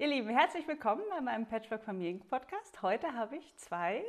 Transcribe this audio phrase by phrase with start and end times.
[0.00, 2.82] Ihr Lieben, herzlich willkommen bei meinem Patchwork Familien Podcast.
[2.82, 4.04] Heute habe ich zwei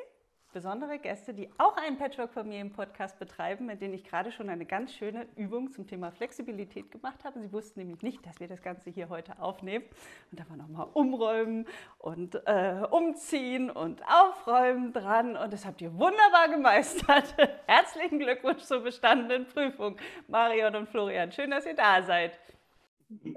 [0.54, 4.68] besondere Gäste, die auch einen Patchwork Familien Podcast betreiben, mit denen ich gerade schon eine
[4.68, 7.40] ganz schöne Übung zum Thema Flexibilität gemacht habe.
[7.40, 9.84] Sie wussten nämlich nicht, dass wir das Ganze hier heute aufnehmen.
[10.30, 11.66] Und da war nochmal umräumen
[11.98, 15.36] und äh, umziehen und aufräumen dran.
[15.36, 17.36] Und das habt ihr wunderbar gemeistert.
[17.66, 19.98] Herzlichen Glückwunsch zur bestandenen Prüfung,
[20.28, 21.32] Marion und Florian.
[21.32, 22.40] Schön, dass ihr da seid.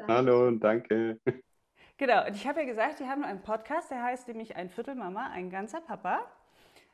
[0.06, 1.18] Hallo und danke.
[2.02, 5.30] Genau, und ich habe ja gesagt, die haben einen Podcast, der heißt nämlich Ein Viertelmama,
[5.32, 6.18] ein ganzer Papa.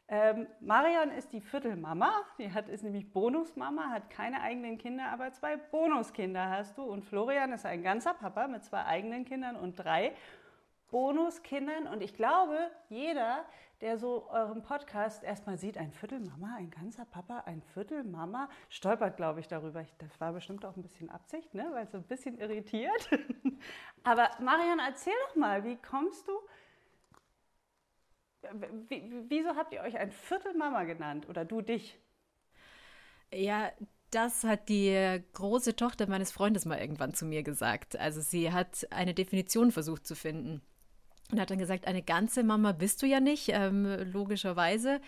[0.06, 5.32] Ähm, Marion ist die Viertelmama, die hat, ist nämlich Bonusmama, hat keine eigenen Kinder, aber
[5.32, 6.82] zwei Bonuskinder hast du.
[6.82, 10.12] Und Florian ist ein ganzer Papa mit zwei eigenen Kindern und drei
[10.90, 11.86] Bonuskindern.
[11.86, 13.46] Und ich glaube, jeder,
[13.80, 18.48] der so euren Podcast erstmal sieht, ein Viertel Mama, ein ganzer Papa, ein Viertel Mama,
[18.68, 19.84] stolpert, glaube ich, darüber.
[19.98, 21.68] Das war bestimmt auch ein bisschen Absicht, ne?
[21.72, 23.08] weil es so ein bisschen irritiert.
[24.02, 26.32] Aber Marian, erzähl doch mal, wie kommst du,
[29.28, 31.98] wieso habt ihr euch ein Viertel Mama genannt oder du dich?
[33.32, 33.70] Ja,
[34.10, 37.96] das hat die große Tochter meines Freundes mal irgendwann zu mir gesagt.
[37.96, 40.62] Also sie hat eine Definition versucht zu finden
[41.30, 45.00] und hat dann gesagt, eine ganze Mama bist du ja nicht, ähm, logischerweise.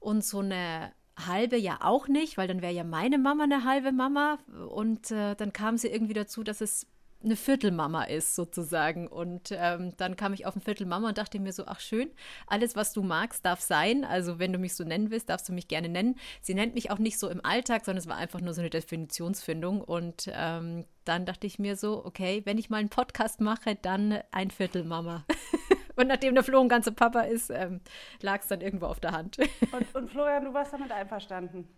[0.00, 3.92] Und so eine halbe ja auch nicht, weil dann wäre ja meine Mama eine halbe
[3.92, 4.38] Mama.
[4.68, 6.86] Und äh, dann kam sie irgendwie dazu, dass es
[7.22, 9.08] eine Viertelmama ist sozusagen.
[9.08, 12.10] Und ähm, dann kam ich auf ein Viertelmama und dachte mir so, ach schön,
[12.46, 14.04] alles, was du magst, darf sein.
[14.04, 16.16] Also wenn du mich so nennen willst, darfst du mich gerne nennen.
[16.40, 18.70] Sie nennt mich auch nicht so im Alltag, sondern es war einfach nur so eine
[18.70, 19.80] Definitionsfindung.
[19.80, 24.20] Und ähm, dann dachte ich mir so, okay, wenn ich mal einen Podcast mache, dann
[24.30, 25.24] ein Viertelmama.
[25.96, 27.80] und nachdem der Flo ein ganzer Papa ist, ähm,
[28.20, 29.38] lag es dann irgendwo auf der Hand.
[29.72, 31.68] und, und Florian, du warst damit einverstanden?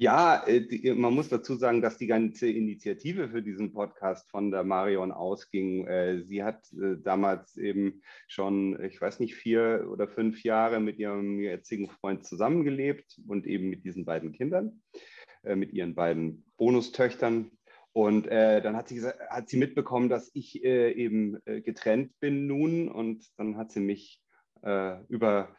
[0.00, 4.64] Ja, äh, man muss dazu sagen, dass die ganze Initiative für diesen Podcast von der
[4.64, 5.86] Marion ausging.
[5.86, 10.98] Äh, sie hat äh, damals eben schon, ich weiß nicht, vier oder fünf Jahre mit
[10.98, 14.80] ihrem jetzigen Freund zusammengelebt und eben mit diesen beiden Kindern,
[15.42, 17.50] mit ihren beiden Bonustöchtern.
[17.92, 23.56] Und dann hat sie, hat sie mitbekommen, dass ich eben getrennt bin nun und dann
[23.56, 24.22] hat sie mich
[24.62, 25.56] über,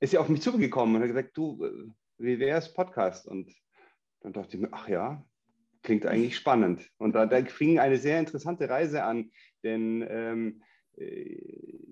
[0.00, 3.26] ist sie auf mich zugekommen und hat gesagt, du, wie wäre es Podcast?
[3.26, 3.52] Und
[4.20, 5.24] dann dachte ich mir, ach ja,
[5.82, 6.90] klingt eigentlich spannend.
[6.98, 9.30] Und da, da fing eine sehr interessante Reise an,
[9.62, 10.62] denn ähm,
[10.96, 11.84] äh,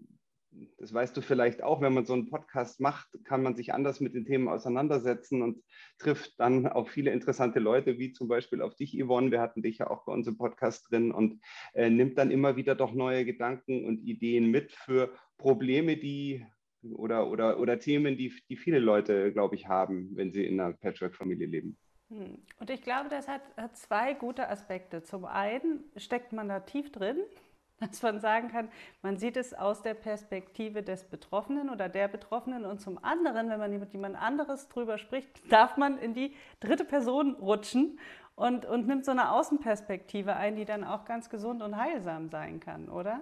[0.78, 4.00] das weißt du vielleicht auch, wenn man so einen Podcast macht, kann man sich anders
[4.00, 5.62] mit den Themen auseinandersetzen und
[5.98, 9.30] trifft dann auf viele interessante Leute, wie zum Beispiel auf dich, Yvonne.
[9.30, 11.40] Wir hatten dich ja auch bei uns im Podcast drin und
[11.74, 16.44] äh, nimmt dann immer wieder doch neue Gedanken und Ideen mit für Probleme, die
[16.90, 20.72] oder, oder, oder Themen, die, die viele Leute, glaube ich, haben, wenn sie in einer
[20.72, 21.76] Patchwork-Familie leben.
[22.08, 22.38] Hm.
[22.58, 25.02] Und ich glaube, das hat, hat zwei gute Aspekte.
[25.02, 27.18] Zum einen steckt man da tief drin,
[27.80, 28.68] dass man sagen kann,
[29.02, 32.64] man sieht es aus der Perspektive des Betroffenen oder der Betroffenen.
[32.64, 36.84] Und zum anderen, wenn man mit jemand anderes drüber spricht, darf man in die dritte
[36.84, 37.98] Person rutschen
[38.34, 42.60] und, und nimmt so eine Außenperspektive ein, die dann auch ganz gesund und heilsam sein
[42.60, 43.20] kann, oder?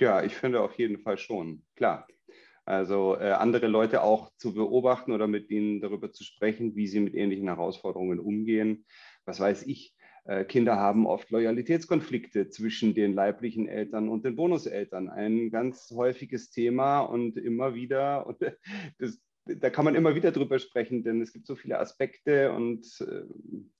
[0.00, 2.06] Ja, ich finde auf jeden Fall schon, klar.
[2.64, 7.00] Also äh, andere Leute auch zu beobachten oder mit ihnen darüber zu sprechen, wie sie
[7.00, 8.84] mit ähnlichen Herausforderungen umgehen.
[9.24, 15.08] Was weiß ich, äh, Kinder haben oft Loyalitätskonflikte zwischen den leiblichen Eltern und den Bonuseltern.
[15.08, 18.36] Ein ganz häufiges Thema und immer wieder, und
[18.98, 22.84] das, da kann man immer wieder drüber sprechen, denn es gibt so viele Aspekte und
[23.00, 23.22] äh,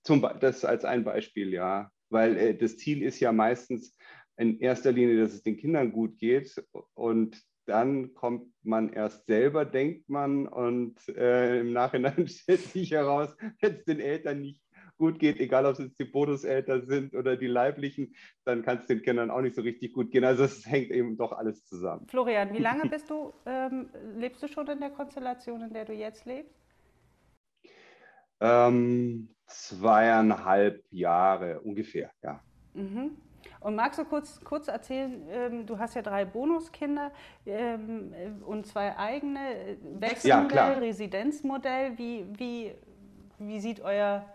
[0.01, 1.91] zum, das als ein Beispiel, ja.
[2.09, 3.95] Weil äh, das Ziel ist ja meistens,
[4.39, 6.63] in erster Linie, dass es den Kindern gut geht
[6.93, 13.35] und dann kommt man erst selber, denkt man, und äh, im Nachhinein stellt sich heraus,
[13.59, 14.63] wenn es den Eltern nicht
[14.97, 18.87] gut geht, egal ob es jetzt die Bonuseltern sind oder die leiblichen, dann kann es
[18.87, 20.23] den Kindern auch nicht so richtig gut gehen.
[20.23, 22.07] Also es hängt eben doch alles zusammen.
[22.07, 25.93] Florian, wie lange bist du, ähm, lebst du schon in der Konstellation, in der du
[25.93, 26.55] jetzt lebst?
[28.41, 32.41] Ähm, zweieinhalb Jahre ungefähr, ja.
[32.73, 33.17] Mhm.
[33.59, 37.11] Und magst du kurz, kurz erzählen, ähm, du hast ja drei Bonuskinder
[37.45, 38.13] ähm,
[38.45, 41.97] und zwei eigene, Wechselmodell, ja, Residenzmodell.
[41.97, 42.75] Wie, wie,
[43.39, 44.25] wie sieht euer...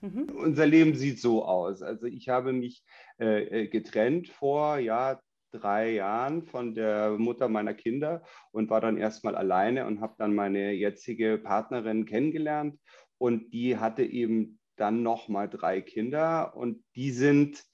[0.00, 0.30] Mhm.
[0.36, 1.82] Unser Leben sieht so aus.
[1.82, 2.84] Also ich habe mich
[3.18, 5.20] äh, äh, getrennt vor ja,
[5.54, 10.34] drei Jahren von der Mutter meiner Kinder und war dann erstmal alleine und habe dann
[10.34, 12.78] meine jetzige Partnerin kennengelernt
[13.18, 17.64] und die hatte eben dann nochmal drei Kinder und die sind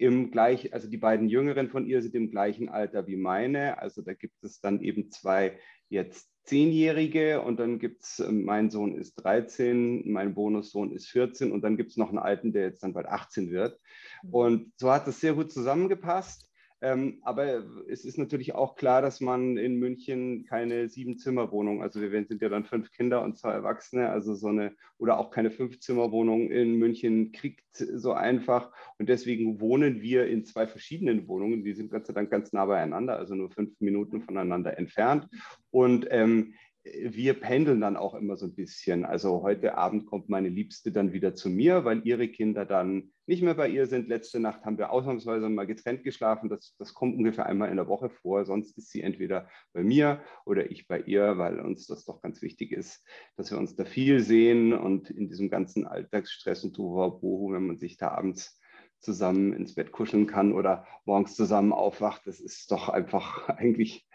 [0.00, 3.78] im gleich, also die beiden Jüngeren von ihr sind im gleichen Alter wie meine.
[3.78, 5.58] Also da gibt es dann eben zwei
[5.90, 11.52] jetzt Zehnjährige und dann gibt es, ähm, mein Sohn ist 13, mein Bonussohn ist 14
[11.52, 13.78] und dann gibt es noch einen Alten, der jetzt dann bald 18 wird.
[14.22, 14.34] Mhm.
[14.34, 16.49] Und so hat das sehr gut zusammengepasst.
[16.82, 22.10] Ähm, aber es ist natürlich auch klar, dass man in München keine Sieben-Zimmer-Wohnung, also wir
[22.10, 26.50] sind ja dann fünf Kinder und zwei Erwachsene, also so eine, oder auch keine Fünf-Zimmer-Wohnung
[26.50, 28.72] in München kriegt so einfach.
[28.98, 32.64] Und deswegen wohnen wir in zwei verschiedenen Wohnungen, die sind Gott sei Dank ganz nah
[32.64, 35.28] beieinander, also nur fünf Minuten voneinander entfernt.
[35.70, 36.54] Und ähm,
[36.84, 39.04] wir pendeln dann auch immer so ein bisschen.
[39.04, 43.42] Also heute Abend kommt meine Liebste dann wieder zu mir, weil ihre Kinder dann nicht
[43.42, 44.08] mehr bei ihr sind.
[44.08, 46.48] Letzte Nacht haben wir ausnahmsweise mal getrennt geschlafen.
[46.48, 48.46] Das, das kommt ungefähr einmal in der Woche vor.
[48.46, 52.40] Sonst ist sie entweder bei mir oder ich bei ihr, weil uns das doch ganz
[52.40, 53.06] wichtig ist,
[53.36, 57.76] dass wir uns da viel sehen und in diesem ganzen Alltagsstress und Tohuwabohu, wenn man
[57.76, 58.58] sich da abends
[59.00, 64.08] zusammen ins Bett kuscheln kann oder morgens zusammen aufwacht, das ist doch einfach eigentlich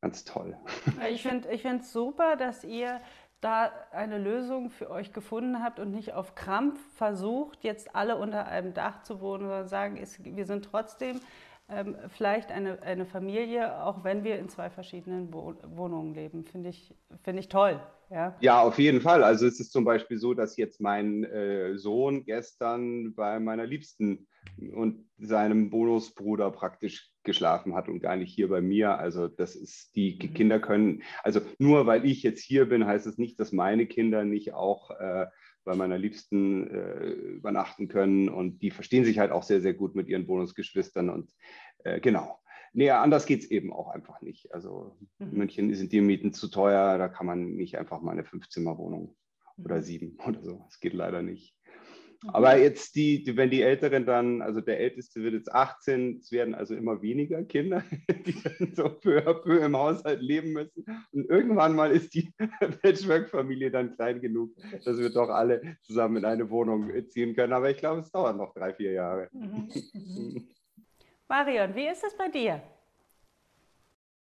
[0.00, 0.56] ganz toll.
[1.10, 1.48] Ich finde
[1.80, 3.00] es super, dass ihr
[3.40, 8.46] da eine Lösung für euch gefunden habt und nicht auf Krampf versucht, jetzt alle unter
[8.46, 11.20] einem Dach zu wohnen, sondern sagen, ist, wir sind trotzdem
[11.70, 16.44] ähm, vielleicht eine, eine Familie, auch wenn wir in zwei verschiedenen Wohnungen leben.
[16.44, 17.80] Finde ich, find ich toll.
[18.10, 18.36] Ja?
[18.40, 19.22] ja, auf jeden Fall.
[19.22, 24.26] Also es ist zum Beispiel so, dass jetzt mein äh, Sohn gestern bei meiner Liebsten
[24.72, 28.98] und seinem Bonusbruder praktisch geschlafen hat und gar nicht hier bei mir.
[28.98, 30.34] Also das ist, die mhm.
[30.34, 33.86] Kinder können, also nur weil ich jetzt hier bin, heißt es das nicht, dass meine
[33.86, 35.26] Kinder nicht auch äh,
[35.64, 39.94] bei meiner Liebsten äh, übernachten können und die verstehen sich halt auch sehr, sehr gut
[39.94, 41.30] mit ihren Bonusgeschwistern und
[41.84, 42.38] äh, genau.
[42.72, 44.54] Nee, anders geht es eben auch einfach nicht.
[44.54, 45.38] Also in mhm.
[45.38, 49.16] München sind die Mieten zu teuer, da kann man nicht einfach mal eine Fünfzimmerwohnung
[49.58, 49.82] oder mhm.
[49.82, 50.62] sieben oder so.
[50.66, 51.56] Das geht leider nicht.
[52.28, 56.30] Aber jetzt die, die, wenn die Älteren dann, also der Älteste wird jetzt 18, es
[56.30, 57.82] werden also immer weniger Kinder,
[58.26, 60.84] die dann so peu à peu im Haushalt leben müssen.
[61.12, 62.30] Und irgendwann mal ist die
[62.82, 64.50] Patchwork-Familie dann klein genug,
[64.84, 67.54] dass wir doch alle zusammen in eine Wohnung ziehen können.
[67.54, 69.28] Aber ich glaube, es dauert noch drei, vier Jahre.
[69.32, 69.68] Mhm.
[69.92, 70.48] Mhm.
[71.28, 72.60] Marion, wie ist das bei dir?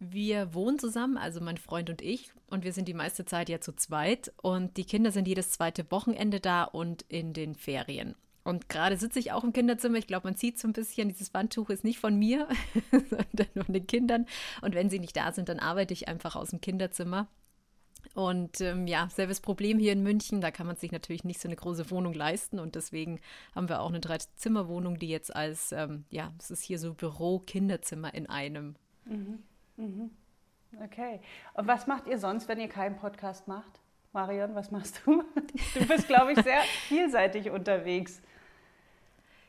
[0.02, 3.60] Wir wohnen zusammen, also mein Freund und ich, und wir sind die meiste Zeit ja
[3.60, 4.32] zu zweit.
[4.40, 8.14] Und die Kinder sind jedes zweite Wochenende da und in den Ferien.
[8.42, 9.98] Und gerade sitze ich auch im Kinderzimmer.
[9.98, 12.48] Ich glaube, man sieht so ein bisschen, dieses Wandtuch ist nicht von mir,
[12.90, 14.26] sondern von den Kindern.
[14.62, 17.28] Und wenn sie nicht da sind, dann arbeite ich einfach aus dem Kinderzimmer.
[18.14, 20.40] Und ähm, ja, selbes Problem hier in München.
[20.40, 22.58] Da kann man sich natürlich nicht so eine große Wohnung leisten.
[22.58, 23.20] Und deswegen
[23.54, 28.14] haben wir auch eine Dreizimmerwohnung, die jetzt als, ähm, ja, es ist hier so Büro-Kinderzimmer
[28.14, 28.76] in einem.
[29.04, 29.40] Mhm.
[29.80, 30.10] Mhm.
[30.84, 31.20] Okay.
[31.54, 33.80] Und was macht ihr sonst, wenn ihr keinen Podcast macht?
[34.12, 35.22] Marion, was machst du?
[35.74, 38.22] Du bist, glaube ich, sehr vielseitig unterwegs.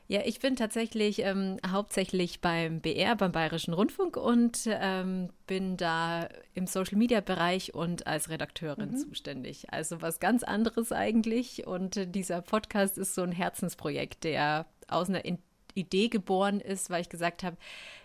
[0.07, 6.27] Ja, ich bin tatsächlich ähm, hauptsächlich beim BR, beim Bayerischen Rundfunk und ähm, bin da
[6.53, 8.97] im Social-Media-Bereich und als Redakteurin mhm.
[8.97, 9.71] zuständig.
[9.71, 11.65] Also was ganz anderes eigentlich.
[11.65, 15.23] Und dieser Podcast ist so ein Herzensprojekt, der aus einer
[15.75, 17.57] Idee geboren ist, weil ich gesagt habe,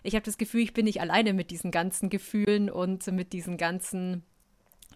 [0.03, 3.57] ich habe das Gefühl, ich bin nicht alleine mit diesen ganzen Gefühlen und mit diesen
[3.57, 4.23] ganzen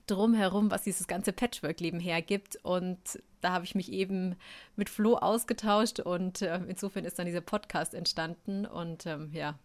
[0.07, 2.57] drumherum, was dieses ganze Patchwork-Leben hergibt.
[2.63, 4.35] Und da habe ich mich eben
[4.75, 8.65] mit Flo ausgetauscht und äh, insofern ist dann dieser Podcast entstanden.
[8.65, 9.57] Und ähm, ja,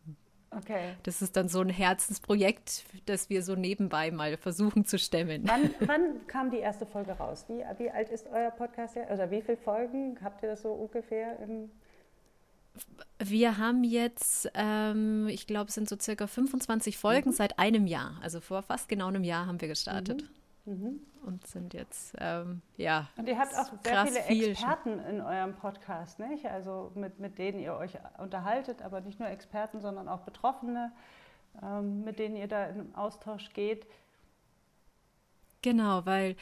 [0.50, 0.94] okay.
[1.02, 5.42] das ist dann so ein Herzensprojekt, das wir so nebenbei mal versuchen zu stemmen.
[5.46, 7.46] Wann, wann kam die erste Folge raus?
[7.48, 8.96] Wie, wie alt ist euer Podcast?
[8.96, 11.70] Oder wie viele Folgen habt ihr das so ungefähr im
[13.18, 17.34] wir haben jetzt, ähm, ich glaube, es sind so circa 25 Folgen mhm.
[17.34, 18.18] seit einem Jahr.
[18.22, 20.22] Also vor fast genau einem Jahr haben wir gestartet.
[20.22, 20.28] Mhm.
[20.66, 21.00] Mhm.
[21.24, 23.08] Und sind jetzt, ähm, ja.
[23.16, 26.46] Und ihr habt auch sehr viele viel Experten in eurem Podcast, nicht?
[26.46, 30.92] Also mit, mit denen ihr euch unterhaltet, aber nicht nur Experten, sondern auch Betroffene,
[31.62, 33.86] ähm, mit denen ihr da in Austausch geht.
[35.62, 36.36] Genau, weil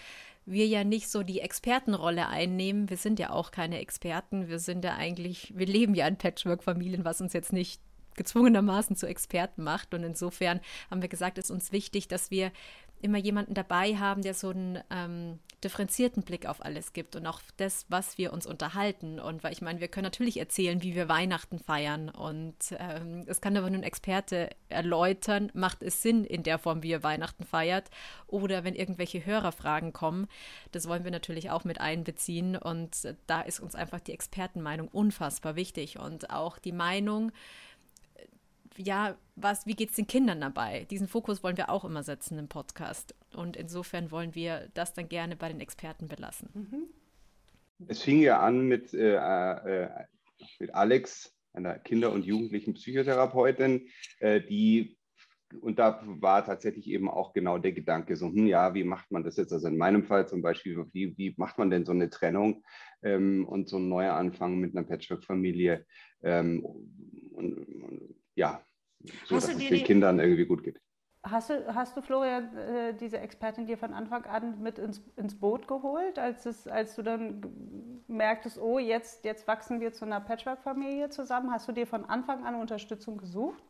[0.47, 2.91] wir ja nicht so die Expertenrolle einnehmen.
[2.91, 4.49] Wir sind ja auch keine Experten.
[4.49, 7.81] Wir sind ja eigentlich, wir leben ja in Patchwork-Familien, was uns jetzt nicht
[8.17, 9.95] gezwungenermaßen zu Experten macht.
[9.95, 10.61] Und insofern
[10.91, 12.53] haben wir gesagt, es ist uns wichtig, dass wir
[13.05, 17.41] immer jemanden dabei haben, der so einen ähm, differenzierten Blick auf alles gibt und auch
[17.59, 19.21] das, was wir uns unterhalten.
[19.21, 22.09] Und weil ich meine, wir können natürlich erzählen, wie wir Weihnachten feiern.
[22.09, 26.83] Und ähm, es kann aber nur ein Experte erläutern, macht es Sinn in der Form,
[26.83, 27.91] wie ihr Weihnachten feiert?
[28.27, 30.27] Oder wenn irgendwelche Hörerfragen kommen,
[30.73, 32.57] das wollen wir natürlich auch mit einbeziehen.
[32.57, 37.33] Und da ist uns einfach die Expertenmeinung unfassbar wichtig und auch die Meinung,
[38.77, 40.87] ja, was, wie geht es den Kindern dabei?
[40.91, 43.15] Diesen Fokus wollen wir auch immer setzen im Podcast.
[43.35, 46.49] Und insofern wollen wir das dann gerne bei den Experten belassen.
[46.55, 46.89] Mhm.
[47.89, 49.89] Es fing ja an mit, äh, äh,
[50.59, 53.89] mit Alex, einer Kinder- und Jugendlichen Psychotherapeutin,
[54.21, 54.97] äh, die
[55.61, 59.23] und da war tatsächlich eben auch genau der Gedanke so, hm, ja, wie macht man
[59.23, 59.53] das jetzt?
[59.53, 62.65] Also in meinem Fall zum Beispiel, wie, wie macht man denn so eine Trennung
[63.03, 65.87] ähm, und so ein neuer Anfang mit einer Patchwork-Familie?
[66.23, 68.65] Ähm, und, und, ja,
[69.27, 70.81] so Hast dass es den Kindern irgendwie gut geht.
[71.23, 75.39] Hast du, hast du Florian, äh, diese Expertin dir von Anfang an mit ins, ins
[75.39, 80.21] Boot geholt, als, es, als du dann merktest, oh, jetzt, jetzt wachsen wir zu einer
[80.21, 81.51] Patchwork-Familie zusammen?
[81.51, 83.63] Hast du dir von Anfang an Unterstützung gesucht?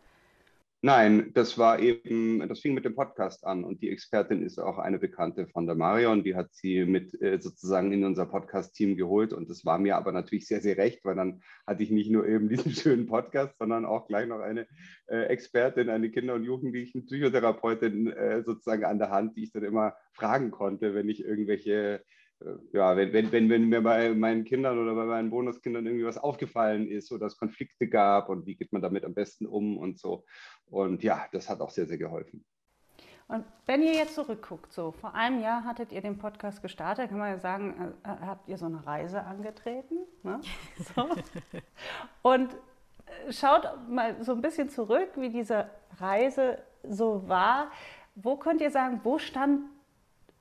[0.86, 4.76] Nein, das war eben, das fing mit dem Podcast an und die Expertin ist auch
[4.76, 9.32] eine Bekannte von der Marion, die hat sie mit äh, sozusagen in unser Podcast-Team geholt
[9.32, 12.28] und das war mir aber natürlich sehr, sehr recht, weil dann hatte ich nicht nur
[12.28, 14.66] eben diesen schönen Podcast, sondern auch gleich noch eine
[15.06, 19.64] äh, Expertin, eine Kinder- und Jugendlichen Psychotherapeutin äh, sozusagen an der Hand, die ich dann
[19.64, 22.04] immer fragen konnte, wenn ich irgendwelche
[22.72, 26.18] ja, wenn, wenn, wenn, wenn mir bei meinen Kindern oder bei meinen Bonuskindern irgendwie was
[26.18, 29.98] aufgefallen ist oder es Konflikte gab und wie geht man damit am besten um und
[29.98, 30.24] so.
[30.66, 32.44] Und ja, das hat auch sehr, sehr geholfen.
[33.26, 37.18] Und wenn ihr jetzt zurückguckt, so vor einem Jahr hattet ihr den Podcast gestartet, kann
[37.18, 39.98] man ja sagen, äh, äh habt ihr so eine Reise angetreten.
[40.22, 40.40] Ne?
[40.94, 41.08] So.
[42.20, 42.52] Und
[43.06, 47.70] äh, schaut mal so ein bisschen zurück, wie diese Reise so war.
[48.14, 49.62] Wo könnt ihr sagen, wo stand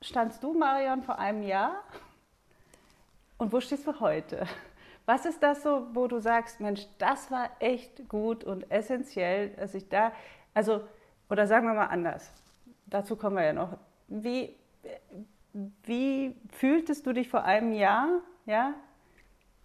[0.04, 1.84] standst du, Marion, vor einem Jahr
[3.38, 4.46] und wo stehst du heute?
[5.06, 9.74] Was ist das so, wo du sagst, Mensch, das war echt gut und essentiell, dass
[9.74, 10.14] ich da,
[10.54, 10.82] also,
[11.30, 12.32] oder sagen wir mal anders,
[12.86, 13.78] dazu kommen wir ja noch.
[14.08, 14.56] Wie,
[15.84, 18.74] wie fühltest du dich vor einem Jahr, ja?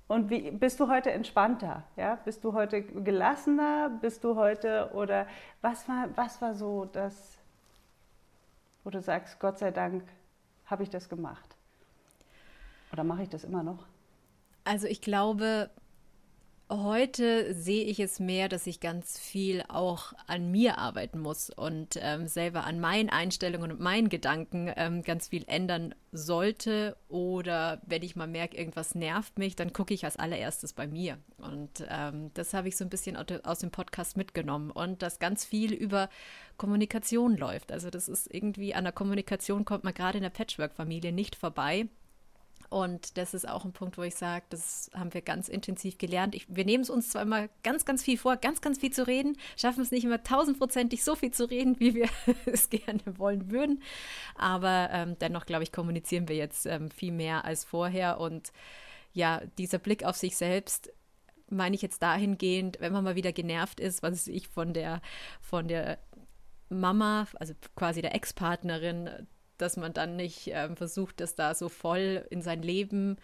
[0.08, 1.82] Und wie bist du heute entspannter?
[1.94, 2.18] Ja?
[2.24, 3.90] Bist du heute gelassener?
[3.90, 5.26] Bist du heute oder
[5.60, 7.36] was war, was war so das,
[8.84, 10.02] wo du sagst, Gott sei Dank,
[10.68, 11.56] habe ich das gemacht?
[12.92, 13.86] Oder mache ich das immer noch?
[14.64, 15.70] Also ich glaube,
[16.70, 21.98] heute sehe ich es mehr, dass ich ganz viel auch an mir arbeiten muss und
[22.00, 26.96] ähm, selber an meinen Einstellungen und meinen Gedanken ähm, ganz viel ändern sollte.
[27.08, 31.18] Oder wenn ich mal merke, irgendwas nervt mich, dann gucke ich als allererstes bei mir.
[31.38, 34.70] Und ähm, das habe ich so ein bisschen aus dem Podcast mitgenommen.
[34.70, 36.10] Und dass ganz viel über
[36.58, 37.72] Kommunikation läuft.
[37.72, 41.88] Also das ist irgendwie, an der Kommunikation kommt man gerade in der Patchwork-Familie nicht vorbei.
[42.70, 46.34] Und das ist auch ein Punkt, wo ich sage, das haben wir ganz intensiv gelernt.
[46.34, 49.06] Ich, wir nehmen es uns zwar immer ganz, ganz viel vor, ganz, ganz viel zu
[49.06, 52.08] reden, schaffen es nicht immer tausendprozentig so viel zu reden, wie wir
[52.46, 53.82] es gerne wollen würden.
[54.34, 58.20] Aber ähm, dennoch, glaube ich, kommunizieren wir jetzt ähm, viel mehr als vorher.
[58.20, 58.52] Und
[59.14, 60.92] ja, dieser Blick auf sich selbst
[61.50, 65.00] meine ich jetzt dahingehend, wenn man mal wieder genervt ist, was ich von der,
[65.40, 65.98] von der
[66.68, 69.26] Mama, also quasi der Ex-Partnerin,
[69.58, 73.16] dass man dann nicht äh, versucht, das da so voll in sein Leben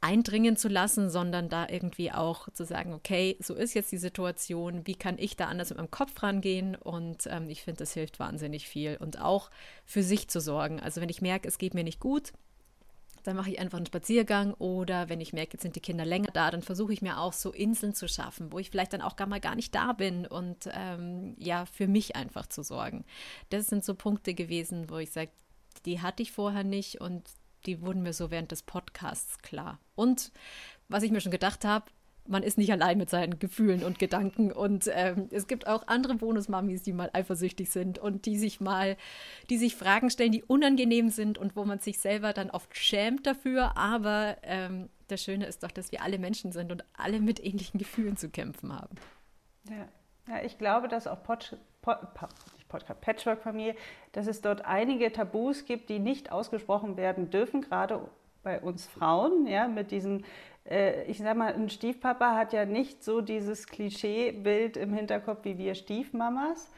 [0.00, 4.86] eindringen zu lassen, sondern da irgendwie auch zu sagen, okay, so ist jetzt die Situation,
[4.86, 6.76] wie kann ich da anders mit meinem Kopf rangehen?
[6.76, 8.96] Und ähm, ich finde, das hilft wahnsinnig viel.
[9.00, 9.50] Und auch
[9.84, 10.78] für sich zu sorgen.
[10.80, 12.32] Also wenn ich merke, es geht mir nicht gut,
[13.24, 16.30] dann mache ich einfach einen Spaziergang oder wenn ich merke, jetzt sind die Kinder länger
[16.32, 19.16] da, dann versuche ich mir auch so Inseln zu schaffen, wo ich vielleicht dann auch
[19.16, 23.04] gar mal gar nicht da bin und ähm, ja, für mich einfach zu sorgen.
[23.50, 25.30] Das sind so Punkte gewesen, wo ich sage,
[25.86, 27.28] die hatte ich vorher nicht und
[27.66, 29.78] die wurden mir so während des Podcasts klar.
[29.94, 30.32] Und
[30.88, 31.86] was ich mir schon gedacht habe,
[32.28, 34.52] man ist nicht allein mit seinen Gefühlen und Gedanken.
[34.52, 38.96] Und ähm, es gibt auch andere Bonusmamis, die mal eifersüchtig sind und die sich mal,
[39.50, 43.26] die sich Fragen stellen, die unangenehm sind und wo man sich selber dann oft schämt
[43.26, 43.76] dafür.
[43.76, 47.78] Aber ähm, das Schöne ist doch, dass wir alle Menschen sind und alle mit ähnlichen
[47.78, 48.96] Gefühlen zu kämpfen haben.
[49.68, 49.88] Ja,
[50.28, 53.74] ja ich glaube, dass auch Pod, Pod, Podcast Patchwork-Familie,
[54.12, 58.00] dass es dort einige Tabus gibt, die nicht ausgesprochen werden dürfen, gerade
[58.42, 60.24] bei uns Frauen, ja, mit diesem
[60.68, 65.58] äh, ich sag mal, ein Stiefpapa hat ja nicht so dieses Klischeebild im Hinterkopf wie
[65.58, 66.70] wir Stiefmamas.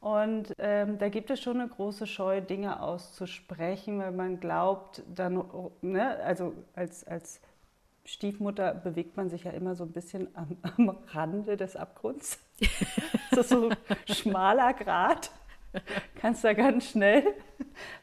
[0.00, 5.44] Und ähm, da gibt es schon eine große Scheu, Dinge auszusprechen, weil man glaubt, dann,
[5.80, 7.40] ne, also als, als
[8.04, 12.38] Stiefmutter bewegt man sich ja immer so ein bisschen am, am Rande des Abgrunds.
[13.30, 15.30] das ist so ein schmaler Grat.
[16.20, 17.24] Kannst da ganz schnell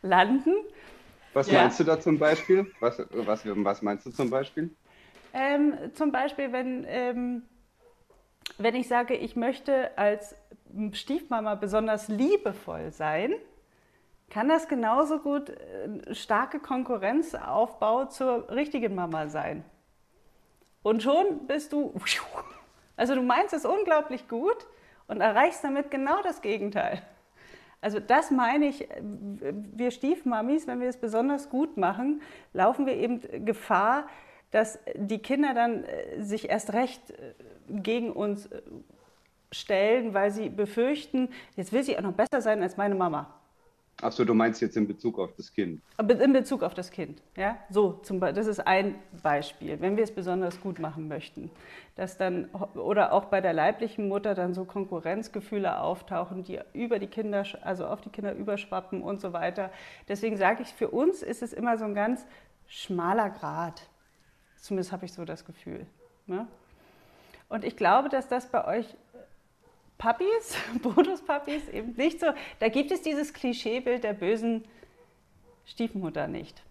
[0.01, 0.53] landen.
[1.33, 1.61] Was ja.
[1.61, 2.71] meinst du da zum Beispiel?
[2.79, 4.75] Was, was, was meinst du zum Beispiel?
[5.33, 7.43] Ähm, zum Beispiel, wenn, ähm,
[8.57, 10.35] wenn ich sage, ich möchte als
[10.93, 13.33] Stiefmama besonders liebevoll sein,
[14.29, 19.63] kann das genauso gut äh, starke Konkurrenzaufbau zur richtigen Mama sein.
[20.81, 21.93] Und schon bist du,
[22.95, 24.67] also du meinst es unglaublich gut
[25.07, 27.01] und erreichst damit genau das Gegenteil.
[27.81, 32.21] Also das meine ich, wir Stiefmamis, wenn wir es besonders gut machen,
[32.53, 34.07] laufen wir eben Gefahr,
[34.51, 37.33] dass die Kinder dann äh, sich erst recht äh,
[37.69, 38.61] gegen uns äh,
[39.51, 43.38] stellen, weil sie befürchten, jetzt will sie auch noch besser sein als meine Mama.
[44.01, 45.81] Achso, du meinst jetzt in Bezug auf das Kind?
[45.97, 47.57] In Bezug auf das Kind, ja.
[47.69, 51.51] So, zum, das ist ein Beispiel, wenn wir es besonders gut machen möchten.
[51.95, 57.07] Dass dann, oder auch bei der leiblichen Mutter dann so Konkurrenzgefühle auftauchen, die über die
[57.07, 59.69] Kinder, also auf die Kinder überschwappen und so weiter.
[60.07, 62.25] Deswegen sage ich, für uns ist es immer so ein ganz
[62.67, 63.89] schmaler Grad.
[64.55, 65.85] Zumindest habe ich so das Gefühl.
[66.25, 66.47] Ne?
[67.49, 68.95] Und ich glaube, dass das bei euch
[69.99, 72.27] Puppies, Bonuspuppies, eben nicht so.
[72.59, 74.63] Da gibt es dieses Klischeebild der bösen
[75.65, 76.63] Stiefmutter nicht.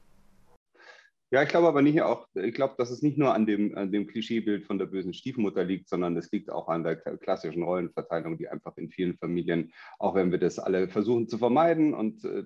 [1.30, 3.92] Ja, ich glaube aber nicht auch, ich glaube, dass es nicht nur an dem, an
[3.92, 8.38] dem Klischeebild von der bösen Stiefmutter liegt, sondern es liegt auch an der klassischen Rollenverteilung,
[8.38, 12.44] die einfach in vielen Familien, auch wenn wir das alle versuchen zu vermeiden und äh,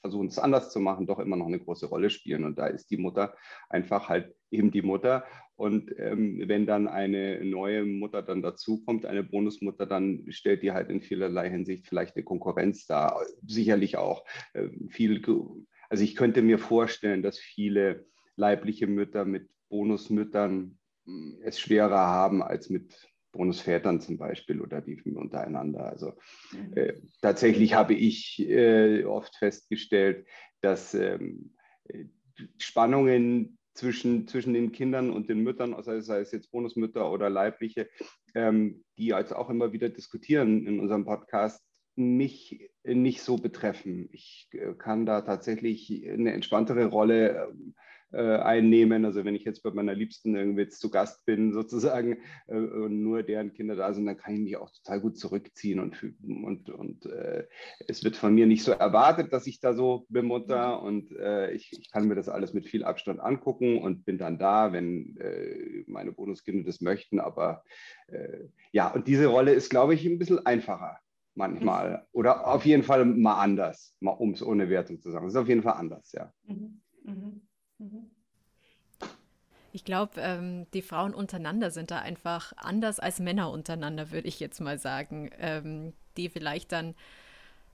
[0.00, 2.44] versuchen es anders zu machen, doch immer noch eine große Rolle spielen.
[2.44, 3.34] Und da ist die Mutter
[3.68, 5.24] einfach halt eben die Mutter.
[5.56, 10.88] Und ähm, wenn dann eine neue Mutter dann dazukommt, eine Bonusmutter, dann stellt die halt
[10.88, 13.20] in vielerlei Hinsicht vielleicht eine Konkurrenz dar.
[13.46, 15.20] Sicherlich auch äh, viel,
[15.90, 22.42] also ich könnte mir vorstellen, dass viele leibliche Mütter mit Bonusmüttern hm, es schwerer haben
[22.42, 25.86] als mit Bonusvätern zum Beispiel oder die untereinander.
[25.86, 26.12] Also
[26.52, 26.76] mhm.
[26.76, 30.26] äh, tatsächlich habe ich äh, oft festgestellt,
[30.60, 31.54] dass ähm,
[32.58, 37.88] Spannungen zwischen, zwischen den Kindern und den Müttern, sei, sei es jetzt Bonusmütter oder leibliche,
[38.34, 41.62] ähm, die jetzt auch immer wieder diskutieren in unserem Podcast,
[41.96, 44.08] mich nicht so betreffen.
[44.12, 49.04] Ich äh, kann da tatsächlich eine entspanntere Rolle ähm, äh, einnehmen.
[49.04, 53.02] Also wenn ich jetzt bei meiner Liebsten irgendwie jetzt zu Gast bin sozusagen äh, und
[53.02, 56.70] nur deren Kinder da sind, dann kann ich mich auch total gut zurückziehen und, und,
[56.70, 57.46] und äh,
[57.86, 61.72] es wird von mir nicht so erwartet, dass ich da so bemutter und äh, ich,
[61.72, 65.84] ich kann mir das alles mit viel Abstand angucken und bin dann da, wenn äh,
[65.86, 67.20] meine Bonuskinder das möchten.
[67.20, 67.64] Aber
[68.08, 70.98] äh, ja, und diese Rolle ist, glaube ich, ein bisschen einfacher
[71.34, 72.06] manchmal.
[72.12, 75.26] Oder auf jeden Fall mal anders, mal um es ohne Wertung zu sagen.
[75.26, 76.32] Es ist auf jeden Fall anders, ja.
[76.46, 76.80] Mhm.
[77.04, 77.43] Mhm.
[79.72, 84.38] Ich glaube, ähm, die Frauen untereinander sind da einfach anders als Männer untereinander, würde ich
[84.38, 86.94] jetzt mal sagen, ähm, die vielleicht dann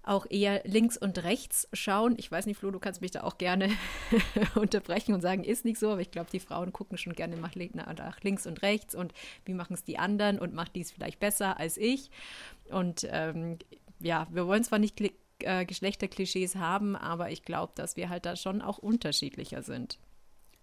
[0.02, 2.14] auch eher links und rechts schauen.
[2.16, 3.70] Ich weiß nicht, Flo, du kannst mich da auch gerne
[4.54, 7.54] unterbrechen und sagen, ist nicht so, aber ich glaube, die Frauen gucken schon gerne nach,
[8.22, 9.12] links und rechts und
[9.44, 12.10] wie machen es die anderen und macht dies vielleicht besser als ich.
[12.70, 13.58] Und ähm,
[13.98, 14.96] ja, wir wollen zwar nicht
[15.44, 19.98] äh, Geschlechterklischees haben, aber ich glaube, dass wir halt da schon auch unterschiedlicher sind.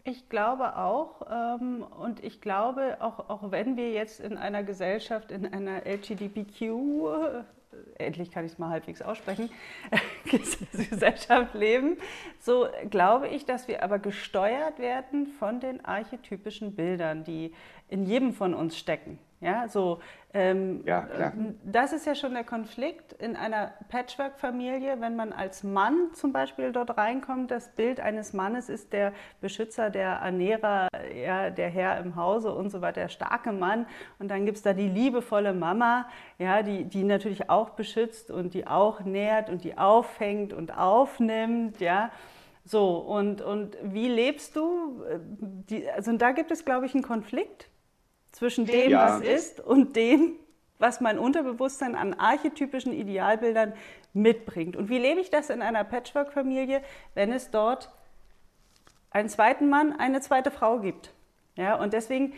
[0.07, 1.21] Ich glaube auch.
[1.29, 6.61] Ähm, und ich glaube, auch, auch wenn wir jetzt in einer Gesellschaft, in einer LGBTQ,
[6.61, 7.43] äh,
[7.97, 9.49] endlich kann ich es mal halbwegs aussprechen,
[10.71, 11.97] Gesellschaft leben,
[12.39, 17.53] so glaube ich, dass wir aber gesteuert werden von den archetypischen Bildern, die
[17.89, 19.19] in jedem von uns stecken.
[19.39, 19.99] Ja, so,
[20.33, 21.33] ähm, ja, klar.
[21.63, 26.71] Das ist ja schon der Konflikt in einer Patchwork-Familie, wenn man als Mann zum Beispiel
[26.71, 27.51] dort reinkommt.
[27.51, 32.71] Das Bild eines Mannes ist der Beschützer, der Ernährer, ja, der Herr im Hause und
[32.71, 33.85] so weiter, der starke Mann.
[34.17, 36.07] Und dann gibt es da die liebevolle Mama,
[36.39, 41.79] ja, die, die natürlich auch beschützt und die auch nährt und die auffängt und aufnimmt.
[41.79, 42.09] Ja.
[42.65, 45.03] So, und, und wie lebst du?
[45.69, 47.69] Die, also da gibt es, glaube ich, einen Konflikt
[48.37, 49.19] zwischen dem, ja.
[49.19, 50.33] was ist, und dem,
[50.77, 53.73] was mein Unterbewusstsein an archetypischen Idealbildern
[54.13, 54.75] mitbringt.
[54.75, 56.83] Und wie lebe ich das in einer Patchwork-Familie,
[57.15, 57.89] wenn es dort
[59.09, 61.13] einen zweiten Mann, eine zweite Frau gibt?
[61.55, 62.33] Ja, und deswegen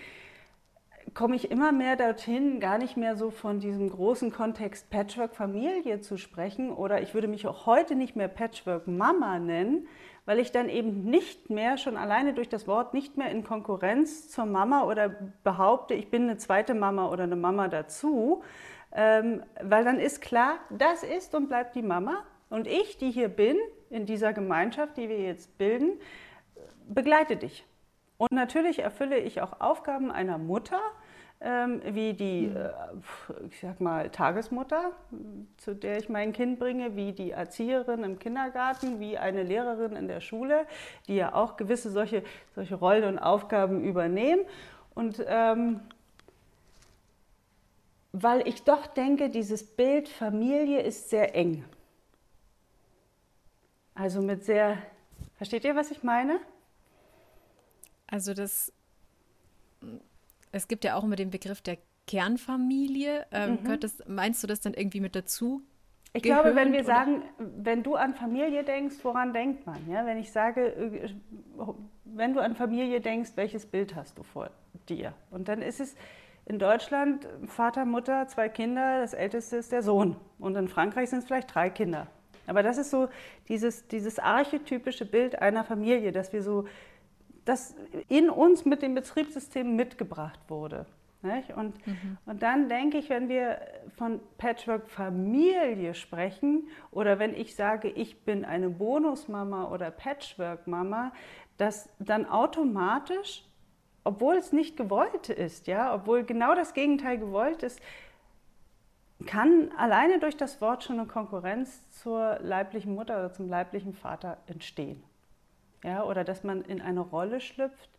[1.14, 6.18] komme ich immer mehr dorthin, gar nicht mehr so von diesem großen Kontext Patchwork-Familie zu
[6.18, 6.72] sprechen.
[6.72, 9.88] Oder ich würde mich auch heute nicht mehr Patchwork-Mama nennen,
[10.30, 14.30] weil ich dann eben nicht mehr, schon alleine durch das Wort, nicht mehr in Konkurrenz
[14.30, 15.10] zur Mama oder
[15.44, 18.44] behaupte, ich bin eine zweite Mama oder eine Mama dazu,
[18.92, 23.28] ähm, weil dann ist klar, das ist und bleibt die Mama und ich, die hier
[23.28, 23.58] bin,
[23.90, 26.00] in dieser Gemeinschaft, die wir jetzt bilden,
[26.88, 27.66] begleite dich.
[28.20, 30.80] Und natürlich erfülle ich auch Aufgaben einer Mutter,
[31.42, 32.56] ähm, wie die, mhm.
[32.56, 34.92] äh, ich sag mal, Tagesmutter,
[35.58, 40.08] zu der ich mein Kind bringe, wie die Erzieherin im Kindergarten, wie eine Lehrerin in
[40.08, 40.66] der Schule,
[41.08, 42.24] die ja auch gewisse solche,
[42.56, 44.42] solche Rollen und Aufgaben übernehmen.
[44.96, 45.80] Und ähm,
[48.12, 51.64] weil ich doch denke, dieses Bild Familie ist sehr eng.
[53.94, 54.78] Also mit sehr,
[55.38, 56.40] versteht ihr, was ich meine?
[58.08, 58.74] Also das
[60.52, 63.26] es gibt ja auch immer den Begriff der Kernfamilie.
[63.32, 63.80] Ähm, mhm.
[63.80, 65.62] das, meinst du das dann irgendwie mit dazu?
[66.14, 66.88] Ich glaube, wenn wir oder?
[66.88, 69.78] sagen, wenn du an Familie denkst, woran denkt man?
[69.88, 71.10] Ja, wenn ich sage, äh,
[72.06, 74.50] wenn du an Familie denkst, welches Bild hast du vor
[74.88, 75.14] dir?
[75.30, 75.96] Und dann ist es
[76.46, 80.16] in Deutschland Vater, Mutter, zwei Kinder, das älteste ist der Sohn.
[80.40, 82.08] Und in Frankreich sind es vielleicht drei Kinder.
[82.48, 83.10] Aber das ist so
[83.48, 86.66] dieses, dieses archetypische Bild einer Familie, dass wir so,
[87.50, 87.76] das
[88.08, 90.86] in uns mit dem Betriebssystem mitgebracht wurde.
[91.56, 92.18] Und, mhm.
[92.26, 93.60] und dann denke ich, wenn wir
[93.98, 101.12] von Patchwork-Familie sprechen oder wenn ich sage, ich bin eine Bonusmama oder Patchwork-Mama,
[101.58, 103.44] dass dann automatisch
[104.04, 107.80] obwohl es nicht gewollt ist, ja, obwohl genau das Gegenteil gewollt ist,
[109.26, 114.38] kann alleine durch das Wort schon eine Konkurrenz zur leiblichen Mutter oder zum leiblichen Vater
[114.48, 115.04] entstehen.
[115.84, 117.90] Ja, oder dass man in eine Rolle schlüpft,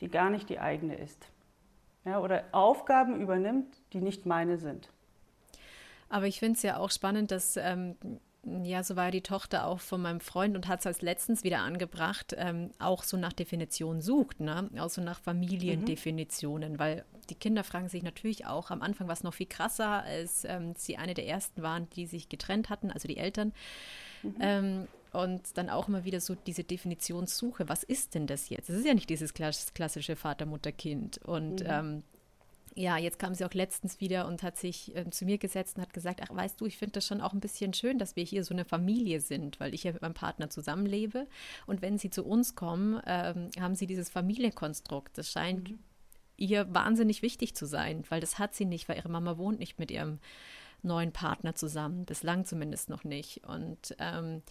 [0.00, 1.26] die gar nicht die eigene ist.
[2.04, 4.88] Ja, oder Aufgaben übernimmt, die nicht meine sind.
[6.08, 7.96] Aber ich finde es ja auch spannend, dass ähm,
[8.62, 11.60] ja, so war die Tochter auch von meinem Freund und hat es als letztens wieder
[11.60, 14.70] angebracht, ähm, auch so nach Definitionen sucht, ne?
[14.78, 16.78] auch so nach Familiendefinitionen, mhm.
[16.78, 20.44] weil die Kinder fragen sich natürlich auch, am Anfang war es noch viel krasser, als
[20.44, 23.52] ähm, sie eine der ersten waren, die sich getrennt hatten, also die Eltern.
[24.22, 24.36] Mhm.
[24.40, 28.70] Ähm, und dann auch immer wieder so diese Definitionssuche, was ist denn das jetzt?
[28.70, 31.18] Es ist ja nicht dieses klassische Vater, Mutter, Kind.
[31.18, 31.66] Und mhm.
[31.68, 32.02] ähm,
[32.74, 35.82] ja, jetzt kam sie auch letztens wieder und hat sich äh, zu mir gesetzt und
[35.82, 38.24] hat gesagt, ach weißt du, ich finde das schon auch ein bisschen schön, dass wir
[38.24, 41.26] hier so eine Familie sind, weil ich ja mit meinem Partner zusammenlebe.
[41.66, 45.18] Und wenn sie zu uns kommen, ähm, haben sie dieses Familienkonstrukt.
[45.18, 45.78] Das scheint mhm.
[46.36, 49.78] ihr wahnsinnig wichtig zu sein, weil das hat sie nicht, weil ihre Mama wohnt nicht
[49.78, 50.20] mit ihrem
[50.82, 53.44] neuen Partner zusammen, bislang zumindest noch nicht.
[53.44, 54.42] Und ähm,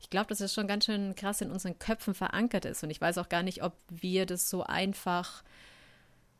[0.00, 2.82] ich glaube, dass das schon ganz schön krass in unseren Köpfen verankert ist.
[2.82, 5.44] Und ich weiß auch gar nicht, ob wir das so einfach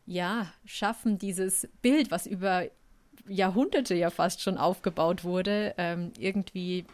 [0.07, 2.65] ja, schaffen, dieses Bild, was über
[3.29, 6.85] Jahrhunderte ja fast schon aufgebaut wurde, ähm, irgendwie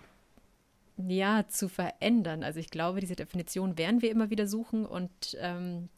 [0.99, 2.43] ja, zu verändern.
[2.43, 5.89] Also ich glaube, diese Definition werden wir immer wieder suchen und ähm,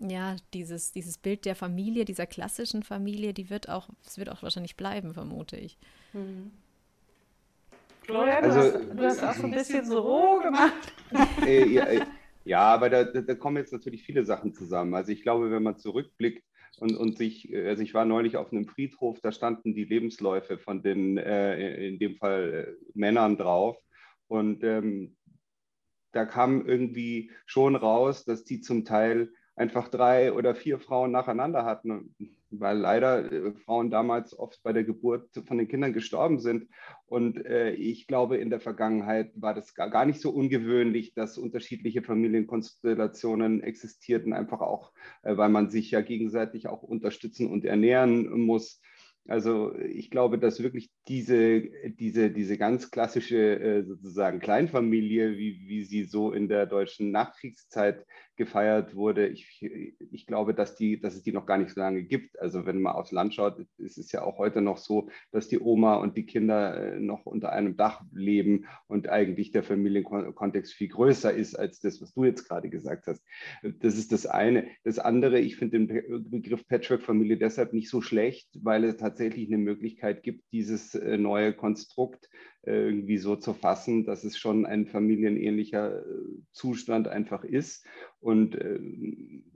[0.00, 4.42] ja, dieses, dieses Bild der Familie, dieser klassischen Familie, die wird auch, es wird auch
[4.42, 5.78] wahrscheinlich bleiben, vermute ich.
[6.12, 6.52] Mhm.
[8.08, 10.94] Florian, also, du, hast, du hast auch so ein bisschen so roh gemacht.
[11.44, 12.00] Äh, ja, äh,
[12.46, 14.94] ja, aber da, da, kommen jetzt natürlich viele Sachen zusammen.
[14.94, 16.42] Also ich glaube, wenn man zurückblickt
[16.78, 20.82] und, und sich, also ich war neulich auf einem Friedhof, da standen die Lebensläufe von
[20.82, 23.76] den, äh, in dem Fall äh, Männern drauf.
[24.26, 25.14] Und ähm,
[26.12, 31.66] da kam irgendwie schon raus, dass die zum Teil einfach drei oder vier Frauen nacheinander
[31.66, 32.14] hatten
[32.50, 36.68] weil leider äh, Frauen damals oft bei der Geburt von den Kindern gestorben sind.
[37.06, 41.38] Und äh, ich glaube, in der Vergangenheit war das gar, gar nicht so ungewöhnlich, dass
[41.38, 48.30] unterschiedliche Familienkonstellationen existierten, einfach auch, äh, weil man sich ja gegenseitig auch unterstützen und ernähren
[48.40, 48.80] muss.
[49.28, 55.84] Also ich glaube, dass wirklich diese, diese, diese ganz klassische äh, sozusagen Kleinfamilie, wie, wie
[55.84, 59.26] sie so in der deutschen Nachkriegszeit gefeiert wurde.
[59.26, 59.60] Ich,
[60.12, 62.38] ich glaube, dass, die, dass es die noch gar nicht so lange gibt.
[62.38, 65.60] Also wenn man aufs Land schaut, ist es ja auch heute noch so, dass die
[65.60, 70.88] Oma und die Kinder äh, noch unter einem Dach leben und eigentlich der Familienkontext viel
[70.88, 73.22] größer ist als das, was du jetzt gerade gesagt hast.
[73.80, 74.68] Das ist das eine.
[74.84, 79.58] Das andere, ich finde den Begriff Patchwork-Familie deshalb nicht so schlecht, weil es tatsächlich eine
[79.58, 82.28] Möglichkeit gibt, dieses äh, neue Konstrukt
[82.62, 86.02] irgendwie so zu fassen, dass es schon ein familienähnlicher äh,
[86.52, 87.86] Zustand einfach ist.
[88.20, 88.78] Und äh,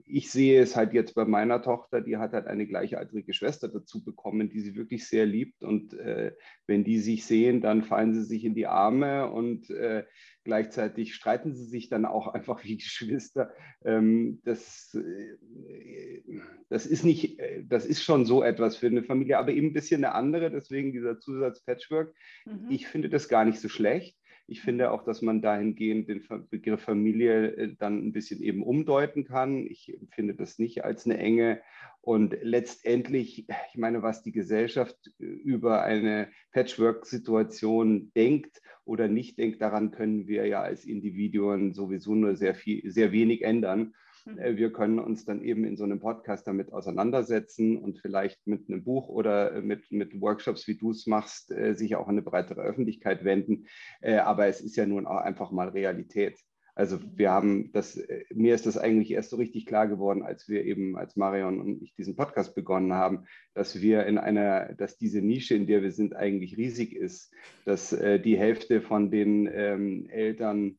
[0.05, 4.03] ich sehe es halt jetzt bei meiner Tochter, die hat halt eine gleichaltrige Schwester dazu
[4.03, 5.63] bekommen, die sie wirklich sehr liebt.
[5.63, 6.33] Und äh,
[6.65, 10.03] wenn die sich sehen, dann fallen sie sich in die Arme und äh,
[10.43, 13.51] gleichzeitig streiten sie sich dann auch einfach wie Geschwister.
[13.83, 16.21] Ähm, das, äh,
[16.69, 19.73] das ist nicht, äh, das ist schon so etwas für eine Familie, aber eben ein
[19.73, 22.15] bisschen eine andere, deswegen dieser Zusatz Patchwork.
[22.45, 22.67] Mhm.
[22.69, 24.17] Ich finde das gar nicht so schlecht.
[24.45, 29.23] Ich finde auch, dass man dahingehend den Begriff Familie äh, dann ein bisschen eben umdeuten
[29.23, 29.65] kann.
[29.67, 31.61] Ich finde das nicht als eine enge.
[32.01, 39.61] Und letztendlich, ich meine, was die Gesellschaft äh, über eine Patchwork-Situation denkt oder nicht denkt,
[39.61, 43.93] daran können wir ja als Individuen sowieso nur sehr viel, sehr wenig ändern.
[44.25, 48.69] Äh, wir können uns dann eben in so einem Podcast damit auseinandersetzen und vielleicht mit
[48.69, 52.15] einem Buch oder äh, mit, mit Workshops, wie du es machst, äh, sich auch an
[52.15, 53.65] eine breitere Öffentlichkeit wenden.
[54.01, 56.39] Aber es ist ja nun auch einfach mal Realität.
[56.75, 57.99] Also wir haben das,
[58.33, 61.83] mir ist das eigentlich erst so richtig klar geworden, als wir eben, als Marion und
[61.83, 65.91] ich diesen Podcast begonnen haben, dass wir in einer, dass diese Nische, in der wir
[65.91, 67.31] sind, eigentlich riesig ist,
[67.65, 70.77] dass die Hälfte von den ähm, Eltern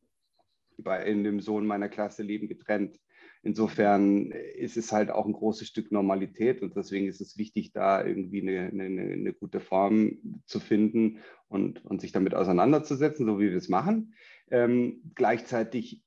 [0.77, 2.99] bei, in dem Sohn meiner Klasse leben getrennt.
[3.45, 8.03] Insofern ist es halt auch ein großes Stück Normalität und deswegen ist es wichtig, da
[8.03, 13.51] irgendwie eine, eine, eine gute Form zu finden und, und sich damit auseinanderzusetzen, so wie
[13.51, 14.15] wir es machen.
[14.49, 16.03] Ähm, gleichzeitig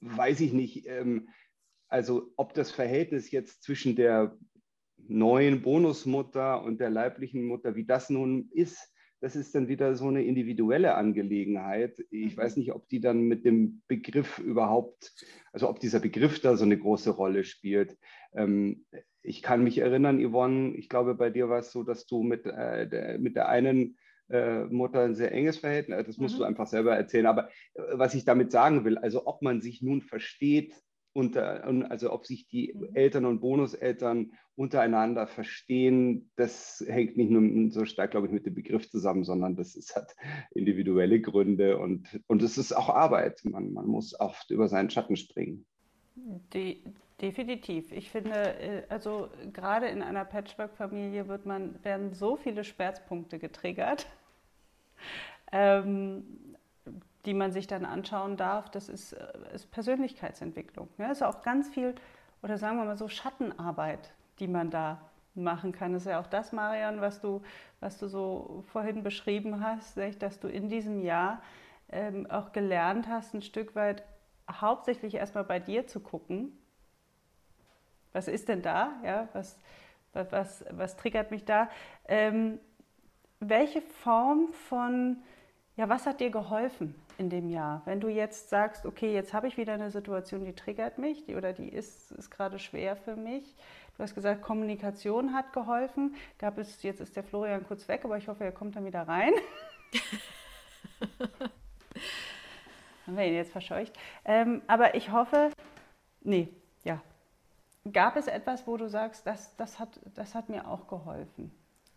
[0.00, 1.28] weiß ich nicht, ähm,
[1.88, 4.38] also ob das Verhältnis jetzt zwischen der
[4.96, 8.91] neuen Bonusmutter und der leiblichen Mutter, wie das nun ist,
[9.22, 12.04] das ist dann wieder so eine individuelle Angelegenheit.
[12.10, 15.14] Ich weiß nicht, ob die dann mit dem Begriff überhaupt,
[15.52, 17.96] also ob dieser Begriff da so eine große Rolle spielt.
[18.34, 18.84] Ähm,
[19.22, 22.46] ich kann mich erinnern, Yvonne, ich glaube, bei dir war es so, dass du mit,
[22.46, 23.96] äh, der, mit der einen
[24.28, 26.38] äh, Mutter ein sehr enges Verhältnis, das musst mhm.
[26.40, 27.26] du einfach selber erzählen.
[27.26, 30.74] Aber äh, was ich damit sagen will, also ob man sich nun versteht,
[31.12, 32.94] unter, also ob sich die mhm.
[32.94, 38.54] Eltern und Bonuseltern untereinander verstehen, das hängt nicht nur so stark, glaube ich, mit dem
[38.54, 40.14] Begriff zusammen, sondern das ist, hat
[40.52, 43.40] individuelle Gründe und, und es ist auch Arbeit.
[43.44, 45.64] Man, man muss oft über seinen Schatten springen.
[46.52, 46.82] Die,
[47.20, 47.92] definitiv.
[47.92, 54.06] Ich finde, äh, also gerade in einer Patchwork-Familie wird man, werden so viele Schmerzpunkte getriggert.
[55.54, 56.51] Ähm,
[57.24, 60.88] die man sich dann anschauen darf, das ist, äh, ist Persönlichkeitsentwicklung.
[60.98, 61.94] Ja, ist auch ganz viel,
[62.42, 65.00] oder sagen wir mal so, Schattenarbeit, die man da
[65.34, 65.92] machen kann.
[65.92, 67.42] Das ist ja auch das, Marian, was du,
[67.80, 71.42] was du so vorhin beschrieben hast, dass du in diesem Jahr
[71.90, 74.02] ähm, auch gelernt hast, ein Stück weit
[74.50, 76.58] hauptsächlich erstmal bei dir zu gucken.
[78.12, 78.92] Was ist denn da?
[79.04, 79.58] Ja, was,
[80.12, 81.70] was, was triggert mich da?
[82.06, 82.58] Ähm,
[83.40, 85.22] welche Form von,
[85.76, 87.82] ja, was hat dir geholfen in dem Jahr?
[87.84, 91.34] Wenn du jetzt sagst, okay, jetzt habe ich wieder eine Situation, die triggert mich die,
[91.34, 93.54] oder die ist, ist gerade schwer für mich.
[93.96, 96.14] Du hast gesagt, Kommunikation hat geholfen.
[96.38, 99.06] Gab es, jetzt ist der Florian kurz weg, aber ich hoffe, er kommt dann wieder
[99.06, 99.32] rein.
[103.06, 103.92] Haben wir ihn jetzt verscheucht.
[104.24, 105.50] Ähm, aber ich hoffe,
[106.22, 106.48] nee,
[106.84, 107.02] ja.
[107.92, 111.52] Gab es etwas, wo du sagst, das, das, hat, das hat mir auch geholfen?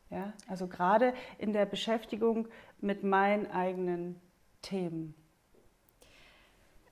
[0.09, 0.33] Ja?
[0.47, 2.47] Also gerade in der Beschäftigung
[2.81, 4.19] mit meinen eigenen
[4.65, 5.15] Themen?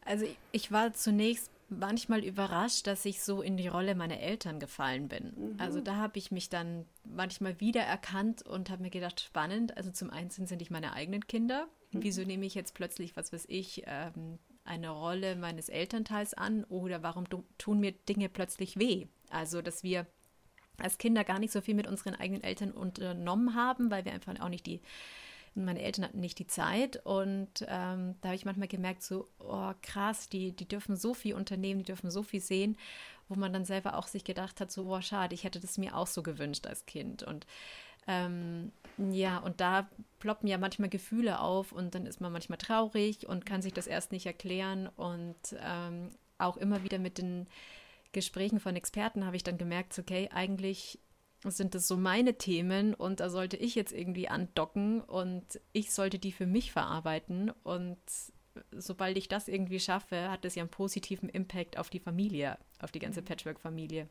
[0.06, 5.08] Also ich war zunächst manchmal überrascht, dass ich so in die Rolle meiner Eltern gefallen
[5.08, 5.34] bin.
[5.36, 5.56] Mhm.
[5.58, 9.76] Also da habe ich mich dann manchmal wieder erkannt und habe mir gedacht, spannend.
[9.78, 11.68] Also zum einen sind nicht meine eigenen Kinder.
[11.92, 12.04] Mhm.
[12.04, 17.04] Wieso nehme ich jetzt plötzlich, was weiß ich, ähm, eine Rolle meines Elternteils an oder
[17.04, 17.26] warum
[17.58, 19.08] tun mir Dinge plötzlich weh?
[19.30, 20.06] Also dass wir
[20.78, 24.40] als Kinder gar nicht so viel mit unseren eigenen Eltern unternommen haben, weil wir einfach
[24.40, 24.82] auch nicht die
[25.56, 29.72] meine Eltern hatten nicht die Zeit und ähm, da habe ich manchmal gemerkt, so, oh
[29.82, 32.78] krass, die, die dürfen so viel unternehmen, die dürfen so viel sehen,
[33.30, 35.96] wo man dann selber auch sich gedacht hat, so, oh schade, ich hätte das mir
[35.96, 37.24] auch so gewünscht als Kind.
[37.24, 37.46] Und
[38.08, 39.90] ähm, ja, und da
[40.20, 43.88] ploppen ja manchmal Gefühle auf und dann ist man manchmal traurig und kann sich das
[43.88, 47.48] erst nicht erklären und ähm, auch immer wieder mit den
[48.12, 51.00] Gesprächen von Experten habe ich dann gemerkt, okay, eigentlich
[51.52, 56.20] sind das so meine Themen und da sollte ich jetzt irgendwie andocken und ich sollte
[56.20, 57.98] die für mich verarbeiten und
[58.72, 62.92] sobald ich das irgendwie schaffe, hat das ja einen positiven Impact auf die Familie, auf
[62.92, 63.26] die ganze mhm.
[63.26, 64.08] Patchwork-Familie.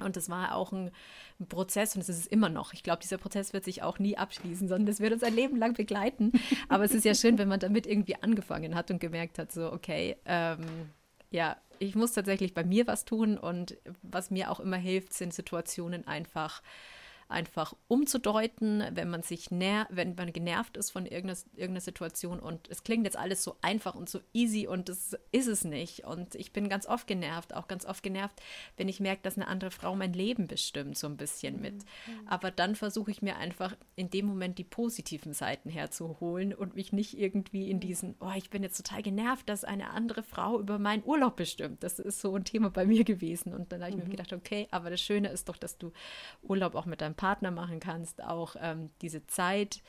[0.00, 0.92] Und das war auch ein,
[1.40, 2.72] ein Prozess und es ist es immer noch.
[2.72, 5.56] Ich glaube, dieser Prozess wird sich auch nie abschließen, sondern es wird uns ein Leben
[5.56, 6.32] lang begleiten.
[6.68, 9.72] Aber es ist ja schön, wenn man damit irgendwie angefangen hat und gemerkt hat, so,
[9.72, 10.90] okay, ähm,
[11.30, 15.32] ja, ich muss tatsächlich bei mir was tun und was mir auch immer hilft, sind
[15.32, 16.62] Situationen einfach
[17.28, 22.68] einfach umzudeuten, wenn man sich ner wenn man genervt ist von irgendeiner, irgendeiner Situation und
[22.68, 26.04] es klingt jetzt alles so einfach und so easy und das ist es nicht.
[26.04, 28.40] Und ich bin ganz oft genervt, auch ganz oft genervt,
[28.76, 31.74] wenn ich merke, dass eine andere Frau mein Leben bestimmt, so ein bisschen mit.
[31.74, 32.26] Mhm.
[32.26, 36.92] Aber dann versuche ich mir einfach in dem Moment die positiven Seiten herzuholen und mich
[36.92, 40.78] nicht irgendwie in diesen, oh, ich bin jetzt total genervt, dass eine andere Frau über
[40.78, 41.82] meinen Urlaub bestimmt.
[41.82, 43.52] Das ist so ein Thema bei mir gewesen.
[43.52, 44.04] Und dann habe ich mhm.
[44.04, 45.92] mir gedacht, okay, aber das Schöne ist doch, dass du
[46.42, 49.82] Urlaub auch mit deinem Partner machen kannst, auch ähm, diese Zeit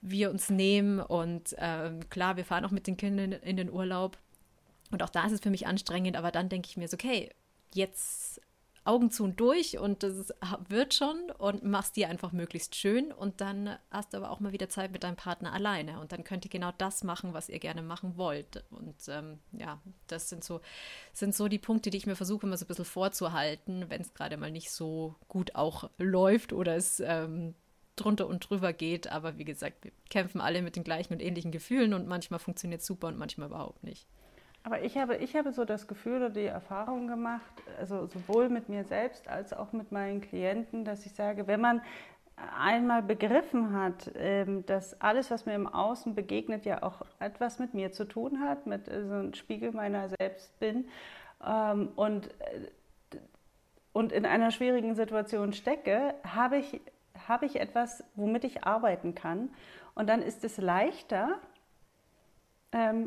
[0.00, 0.98] wir uns nehmen.
[0.98, 4.18] Und ähm, klar, wir fahren auch mit den Kindern in den Urlaub.
[4.90, 7.30] Und auch da ist es für mich anstrengend, aber dann denke ich mir so, okay,
[7.72, 8.40] jetzt
[8.84, 10.32] Augen zu und durch und das
[10.68, 14.52] wird schon und machst dir einfach möglichst schön und dann hast du aber auch mal
[14.52, 17.58] wieder Zeit mit deinem Partner alleine und dann könnt ihr genau das machen, was ihr
[17.58, 18.62] gerne machen wollt.
[18.70, 20.60] Und ähm, ja, das sind so,
[21.14, 24.12] sind so die Punkte, die ich mir versuche immer so ein bisschen vorzuhalten, wenn es
[24.12, 27.54] gerade mal nicht so gut auch läuft oder es ähm,
[27.96, 29.10] drunter und drüber geht.
[29.10, 32.82] Aber wie gesagt, wir kämpfen alle mit den gleichen und ähnlichen Gefühlen und manchmal funktioniert
[32.82, 34.06] es super und manchmal überhaupt nicht.
[34.64, 38.70] Aber ich habe, ich habe so das Gefühl oder die Erfahrung gemacht, also sowohl mit
[38.70, 41.82] mir selbst als auch mit meinen Klienten, dass ich sage, wenn man
[42.58, 47.74] einmal begriffen hat, ähm, dass alles, was mir im Außen begegnet, ja auch etwas mit
[47.74, 50.88] mir zu tun hat, mit äh, so einem Spiegel meiner selbst bin
[51.46, 53.18] ähm, und, äh,
[53.92, 56.80] und in einer schwierigen Situation stecke, habe ich,
[57.28, 59.50] habe ich etwas, womit ich arbeiten kann.
[59.94, 61.38] Und dann ist es leichter,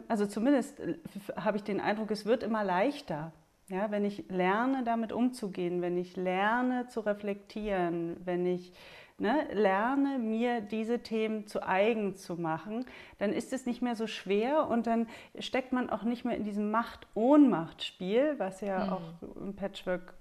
[0.08, 0.96] also zumindest äh,
[1.36, 3.32] habe ich den Eindruck, es wird immer leichter,
[3.68, 8.72] Ja, wenn ich lerne, damit umzugehen, wenn ich lerne zu reflektieren, wenn ich
[9.18, 12.86] ne, lerne, mir diese Themen zu eigen zu machen,
[13.20, 15.08] dann ist es nicht mehr so schwer und dann
[15.40, 18.92] steckt man auch nicht mehr in diesem Macht-Ohnmacht-Spiel, was ja mhm.
[18.94, 20.14] auch im Patchwork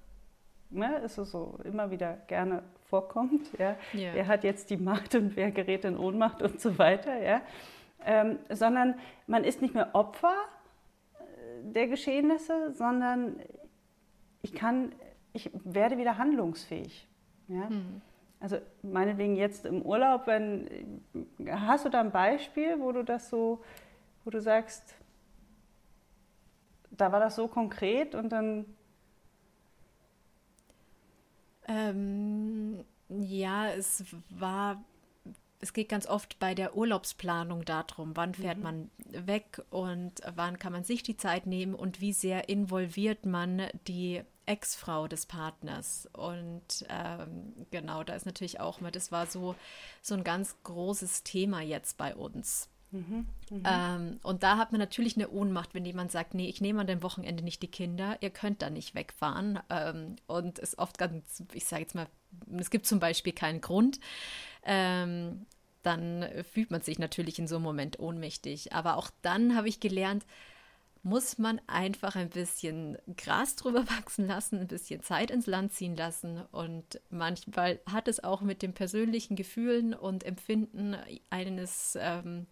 [0.71, 3.57] ne, ist es so immer wieder gerne vorkommt.
[3.59, 3.77] Ja?
[3.93, 4.15] ja?
[4.15, 7.17] Wer hat jetzt die Macht und wer gerät in Ohnmacht und so weiter.
[7.23, 7.43] Ja?
[8.09, 8.95] Ähm, sondern
[9.27, 10.33] man ist nicht mehr Opfer
[11.19, 13.41] äh, der Geschehnisse, sondern
[14.43, 14.93] ich kann,
[15.33, 17.09] ich werde wieder handlungsfähig.
[17.49, 17.69] Ja?
[17.69, 18.01] Mhm.
[18.39, 21.03] Also meinetwegen jetzt im Urlaub, wenn
[21.51, 23.63] hast du da ein Beispiel, wo du das so,
[24.25, 24.95] wo du sagst,
[26.91, 28.67] da war das so konkret und dann
[31.67, 34.83] ähm, ja, es war,
[35.61, 38.63] es geht ganz oft bei der Urlaubsplanung darum, wann fährt mhm.
[38.63, 43.63] man weg und wann kann man sich die Zeit nehmen und wie sehr involviert man
[43.87, 46.09] die Ex-Frau des Partners.
[46.13, 49.55] Und ähm, genau, da ist natürlich auch mal, das war so,
[50.03, 52.69] so ein ganz großes Thema jetzt bei uns.
[52.93, 56.61] Mhm, mhm, ähm, und da hat man natürlich eine Ohnmacht, wenn jemand sagt, nee, ich
[56.61, 59.59] nehme an dem Wochenende nicht die Kinder, ihr könnt da nicht wegfahren.
[59.71, 62.07] Ähm, und es oft ganz, ich sage jetzt mal,
[62.57, 63.99] es gibt zum Beispiel keinen Grund.
[64.67, 65.47] Ähm,
[65.83, 68.73] dann fühlt man sich natürlich in so einem Moment ohnmächtig.
[68.73, 70.27] Aber auch dann habe ich gelernt,
[71.05, 75.97] muss man einfach ein bisschen Gras drüber wachsen lassen, ein bisschen Zeit ins Land ziehen
[75.97, 76.43] lassen.
[76.51, 80.97] Und manchmal hat es auch mit den persönlichen Gefühlen und Empfinden
[81.31, 82.47] eines ähm,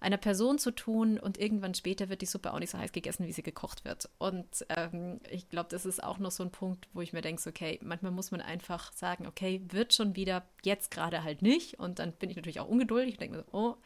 [0.00, 3.26] einer Person zu tun und irgendwann später wird die Suppe auch nicht so heiß gegessen,
[3.26, 4.08] wie sie gekocht wird.
[4.18, 7.46] Und ähm, ich glaube, das ist auch noch so ein Punkt, wo ich mir denke,
[7.46, 11.78] okay, manchmal muss man einfach sagen, okay, wird schon wieder, jetzt gerade halt nicht.
[11.78, 13.76] Und dann bin ich natürlich auch ungeduldig und denke mir so, oh.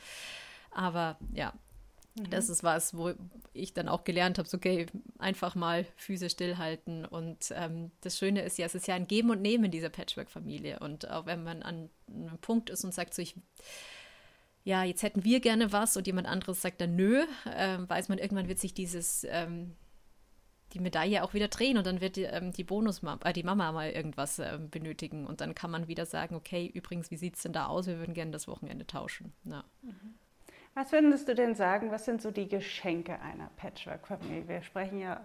[0.71, 1.53] Aber ja,
[2.15, 2.31] mhm.
[2.31, 3.13] das ist was, wo
[3.53, 4.87] ich dann auch gelernt habe, so, okay,
[5.19, 7.05] einfach mal Füße stillhalten.
[7.07, 9.91] Und ähm, das Schöne ist ja, es ist ja ein Geben und Nehmen in dieser
[9.91, 10.79] Patchwork-Familie.
[10.79, 13.35] Und auch wenn man an einem Punkt ist und sagt, so, ich
[14.65, 18.19] ja, jetzt hätten wir gerne was und jemand anderes sagt dann nö, äh, weiß man,
[18.19, 19.77] irgendwann wird sich dieses, ähm,
[20.73, 23.71] die Medaille auch wieder drehen und dann wird die, ähm, die Bonus, äh, die Mama
[23.73, 27.43] mal irgendwas äh, benötigen und dann kann man wieder sagen, okay, übrigens, wie sieht es
[27.43, 27.87] denn da aus?
[27.87, 29.35] Wir würden gerne das Wochenende tauschen.
[29.45, 29.65] Ja.
[29.83, 30.15] Mhm.
[30.77, 34.49] Was würdest du denn sagen, was sind so die Geschenke einer Patchwork-Familie?
[34.49, 35.21] Wir sprechen ja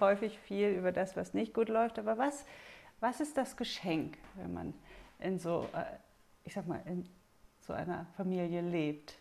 [0.00, 2.46] häufig viel über das, was nicht gut läuft, aber was,
[3.00, 4.74] was ist das Geschenk, wenn man
[5.18, 5.84] in so, äh,
[6.44, 7.06] ich sag mal, in
[7.66, 9.14] so einer Familie lebt?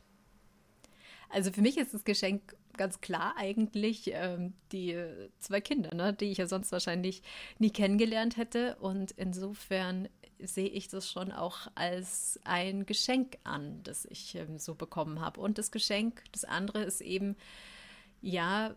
[1.29, 4.97] Also für mich ist das Geschenk ganz klar eigentlich ähm, die
[5.39, 7.23] zwei Kinder, ne, die ich ja sonst wahrscheinlich
[7.57, 8.75] nie kennengelernt hätte.
[8.77, 14.75] Und insofern sehe ich das schon auch als ein Geschenk an, das ich ähm, so
[14.75, 15.39] bekommen habe.
[15.41, 17.35] Und das Geschenk, das andere ist eben,
[18.21, 18.75] ja,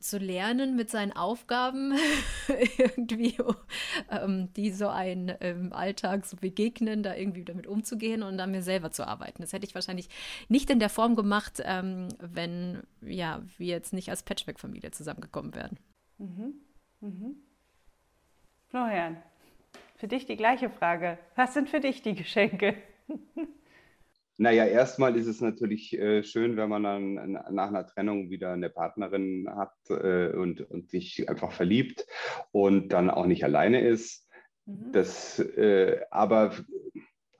[0.00, 1.94] zu lernen mit seinen Aufgaben
[2.78, 3.36] irgendwie,
[4.10, 8.62] ähm, die so einen im Alltag so begegnen, da irgendwie damit umzugehen und an mir
[8.62, 9.42] selber zu arbeiten.
[9.42, 10.08] Das hätte ich wahrscheinlich
[10.48, 15.78] nicht in der Form gemacht, ähm, wenn ja, wir jetzt nicht als Patchwork-Familie zusammengekommen wären.
[16.18, 16.54] Mhm.
[17.00, 17.36] Mhm.
[18.68, 19.16] Florian,
[19.96, 21.18] für dich die gleiche Frage.
[21.34, 22.74] Was sind für dich die Geschenke?
[24.40, 28.70] Naja, erstmal ist es natürlich äh, schön, wenn man dann nach einer Trennung wieder eine
[28.70, 32.06] Partnerin hat äh, und, und sich einfach verliebt
[32.52, 34.28] und dann auch nicht alleine ist.
[34.64, 34.92] Mhm.
[34.92, 36.52] Das, äh, aber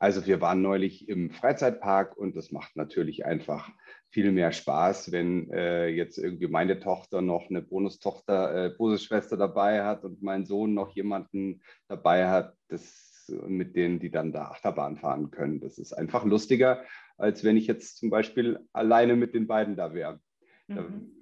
[0.00, 3.70] also wir waren neulich im Freizeitpark und das macht natürlich einfach
[4.10, 9.84] viel mehr Spaß, wenn äh, jetzt irgendwie meine Tochter noch eine Bonustochter, äh, Bonusschwester dabei
[9.84, 12.56] hat und mein Sohn noch jemanden dabei hat.
[12.68, 15.60] Das mit denen, die dann da Achterbahn fahren können.
[15.60, 16.84] Das ist einfach lustiger,
[17.16, 20.20] als wenn ich jetzt zum Beispiel alleine mit den beiden da wäre.
[20.68, 21.12] Mhm.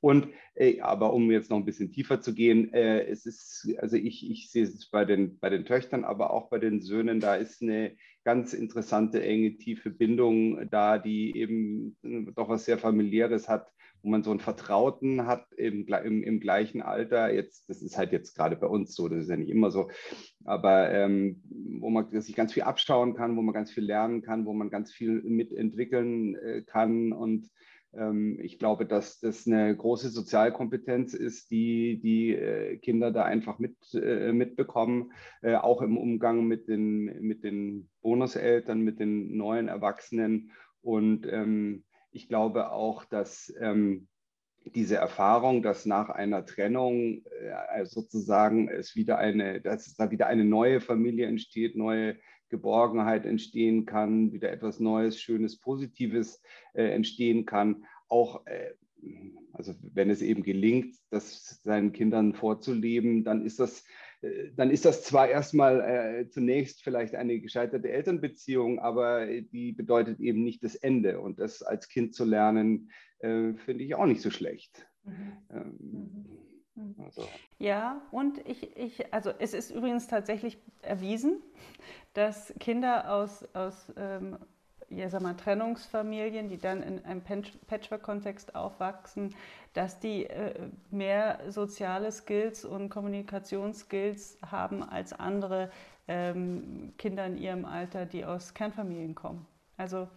[0.00, 3.96] und ey, aber um jetzt noch ein bisschen tiefer zu gehen, äh, es ist, also
[3.96, 7.36] ich, ich sehe es bei den, bei den Töchtern, aber auch bei den Söhnen, da
[7.36, 11.96] ist eine ganz interessante, enge, tiefe Bindung da, die eben
[12.34, 13.70] doch was sehr familiäres hat
[14.02, 17.32] wo man so einen Vertrauten hat im, im, im, gleichen Alter.
[17.32, 19.90] Jetzt, das ist halt jetzt gerade bei uns so, das ist ja nicht immer so,
[20.44, 21.42] aber ähm,
[21.80, 24.70] wo man sich ganz viel abschauen kann, wo man ganz viel lernen kann, wo man
[24.70, 27.12] ganz viel mitentwickeln äh, kann.
[27.12, 27.48] Und
[27.94, 33.58] ähm, ich glaube, dass das eine große Sozialkompetenz ist, die die äh, Kinder da einfach
[33.58, 39.68] mit, äh, mitbekommen, äh, auch im Umgang mit den, mit den Bonuseltern, mit den neuen
[39.68, 40.50] Erwachsenen.
[40.80, 44.08] Und ähm, ich glaube auch, dass ähm,
[44.74, 50.44] diese Erfahrung, dass nach einer Trennung äh, sozusagen es wieder eine, dass da wieder eine
[50.44, 52.16] neue Familie entsteht, neue
[52.48, 56.40] Geborgenheit entstehen kann, wieder etwas Neues, Schönes, Positives
[56.74, 58.74] äh, entstehen kann, auch äh,
[59.52, 63.84] also wenn es eben gelingt, das seinen Kindern vorzuleben, dann ist das, äh,
[64.54, 70.44] dann ist das zwar erstmal äh, zunächst vielleicht eine gescheiterte Elternbeziehung, aber die bedeutet eben
[70.44, 71.20] nicht das Ende.
[71.20, 74.86] Und das als Kind zu lernen, äh, finde ich auch nicht so schlecht.
[75.04, 75.32] Mhm.
[75.50, 76.26] Ähm,
[76.74, 76.94] mhm.
[76.98, 77.28] also.
[77.58, 81.42] Ja, und ich, ich, also es ist übrigens tatsächlich erwiesen,
[82.14, 84.38] dass Kinder aus, aus ähm,
[84.94, 89.34] ja, sag mal, Trennungsfamilien, die dann in einem Patchwork-Kontext aufwachsen,
[89.74, 95.70] dass die äh, mehr soziale Skills und Kommunikationsskills haben als andere
[96.08, 99.46] ähm, Kinder in ihrem Alter, die aus Kernfamilien kommen.
[99.76, 100.08] Also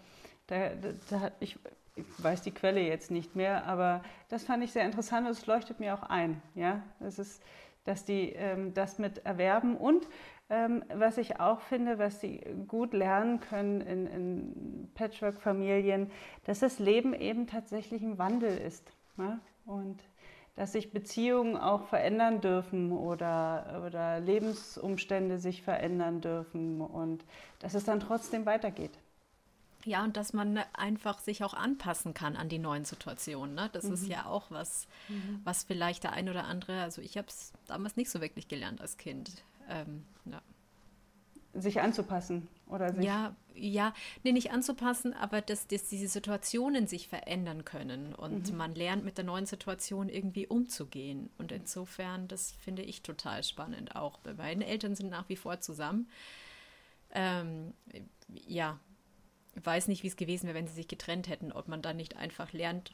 [0.47, 0.69] da,
[1.09, 1.57] da, ich,
[1.95, 5.45] ich weiß die Quelle jetzt nicht mehr, aber das fand ich sehr interessant und es
[5.45, 6.41] leuchtet mir auch ein.
[6.55, 6.83] Ja?
[6.99, 7.41] Das ist,
[7.85, 10.07] dass die ähm, das mit erwerben und
[10.49, 16.11] ähm, was ich auch finde, was sie gut lernen können in, in Patchwork-Familien,
[16.45, 18.91] dass das Leben eben tatsächlich ein Wandel ist.
[19.17, 19.39] Ne?
[19.65, 20.03] Und
[20.55, 27.25] dass sich Beziehungen auch verändern dürfen oder, oder Lebensumstände sich verändern dürfen und
[27.59, 28.97] dass es dann trotzdem weitergeht.
[29.83, 33.53] Ja, und dass man einfach sich auch anpassen kann an die neuen Situationen.
[33.53, 33.69] Ne?
[33.71, 33.93] Das mhm.
[33.93, 35.41] ist ja auch was, mhm.
[35.43, 38.81] was vielleicht der ein oder andere, also ich habe es damals nicht so wirklich gelernt
[38.81, 39.43] als Kind.
[39.69, 40.41] Ähm, ja.
[41.53, 43.05] Sich anzupassen oder sich.
[43.05, 43.93] Ja, ja,
[44.23, 48.57] nee, nicht anzupassen, aber dass, dass diese Situationen sich verändern können und mhm.
[48.57, 51.29] man lernt mit der neuen Situation irgendwie umzugehen.
[51.37, 54.19] Und insofern, das finde ich total spannend auch.
[54.37, 56.09] Meine Eltern sind nach wie vor zusammen.
[57.11, 57.73] Ähm,
[58.27, 58.77] ja,
[59.63, 62.17] weiß nicht, wie es gewesen wäre, wenn sie sich getrennt hätten, ob man dann nicht
[62.17, 62.91] einfach lernt,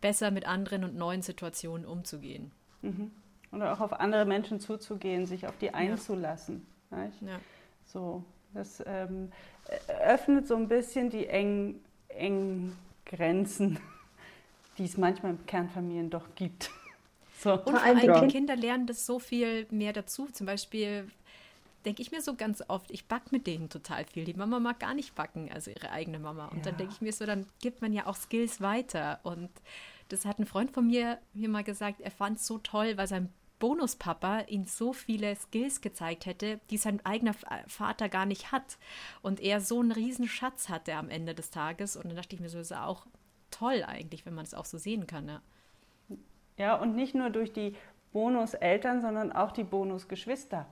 [0.00, 2.50] besser mit anderen und neuen Situationen umzugehen.
[2.82, 3.12] Mhm.
[3.56, 6.66] Oder auch auf andere Menschen zuzugehen, sich auf die einzulassen.
[6.90, 7.04] Ja.
[7.22, 7.40] ja.
[7.86, 9.30] So, das ähm,
[9.88, 12.76] öffnet so ein bisschen die engen, engen
[13.06, 13.78] Grenzen,
[14.78, 16.70] die es manchmal in Kernfamilien doch gibt.
[17.38, 17.52] So.
[17.52, 18.26] Und vor allem ja.
[18.28, 20.26] Kinder lernen das so viel mehr dazu.
[20.32, 21.06] Zum Beispiel
[21.84, 24.24] denke ich mir so ganz oft, ich backe mit denen total viel.
[24.24, 26.46] Die Mama mag gar nicht backen, also ihre eigene Mama.
[26.46, 26.64] Und ja.
[26.64, 29.20] dann denke ich mir so, dann gibt man ja auch Skills weiter.
[29.22, 29.50] Und
[30.08, 33.06] das hat ein Freund von mir mir mal gesagt, er fand es so toll, weil
[33.06, 33.28] sein
[33.58, 37.34] Bonuspapa ihm so viele Skills gezeigt hätte, die sein eigener
[37.66, 38.78] Vater gar nicht hat.
[39.22, 41.96] Und er so einen riesen Schatz hatte am Ende des Tages.
[41.96, 43.06] Und dann dachte ich mir so, ist auch
[43.50, 45.28] toll eigentlich, wenn man es auch so sehen kann.
[45.28, 45.40] Ja.
[46.56, 47.74] ja, und nicht nur durch die
[48.12, 50.66] Bonuseltern, sondern auch die Bonusgeschwister.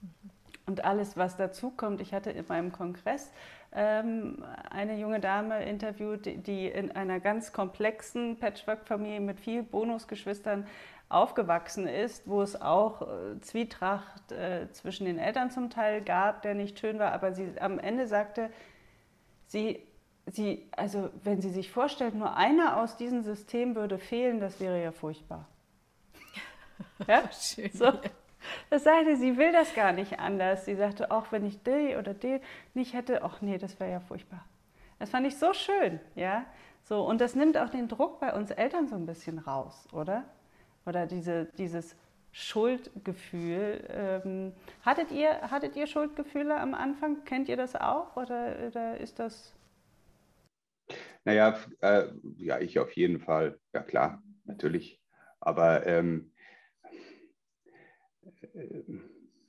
[0.00, 0.30] Mhm.
[0.68, 2.00] Und alles, was dazu kommt.
[2.00, 3.30] Ich hatte in meinem Kongress
[3.72, 10.66] ähm, eine junge Dame interviewt, die in einer ganz komplexen Patchwork-Familie mit vielen Bonusgeschwistern
[11.08, 16.54] aufgewachsen ist, wo es auch äh, Zwietracht äh, zwischen den Eltern zum Teil gab, der
[16.54, 18.50] nicht schön war, aber sie am Ende sagte,
[19.46, 19.86] sie,
[20.26, 24.82] sie, also wenn sie sich vorstellt, nur einer aus diesem System würde fehlen, das wäre
[24.82, 25.46] ja furchtbar.
[27.06, 27.22] ja?
[27.32, 27.70] Schön.
[27.72, 27.92] So.
[28.70, 30.64] Das sagte, sie will das gar nicht anders.
[30.64, 32.40] Sie sagte, auch wenn ich die oder die
[32.74, 34.44] nicht hätte, ach nee, das wäre ja furchtbar.
[34.98, 36.44] Das fand ich so schön, ja.
[36.82, 40.24] So, und das nimmt auch den Druck bei uns Eltern so ein bisschen raus, oder?
[40.86, 41.96] Oder diese, dieses
[42.32, 43.84] Schuldgefühl.
[43.88, 47.24] Ähm, hattet, ihr, hattet ihr Schuldgefühle am Anfang?
[47.24, 49.54] Kennt ihr das auch oder, oder ist das?
[51.24, 52.04] Naja, äh,
[52.36, 53.58] ja, ich auf jeden Fall.
[53.72, 55.00] Ja klar, natürlich.
[55.40, 56.30] Aber ähm,
[58.54, 58.82] äh,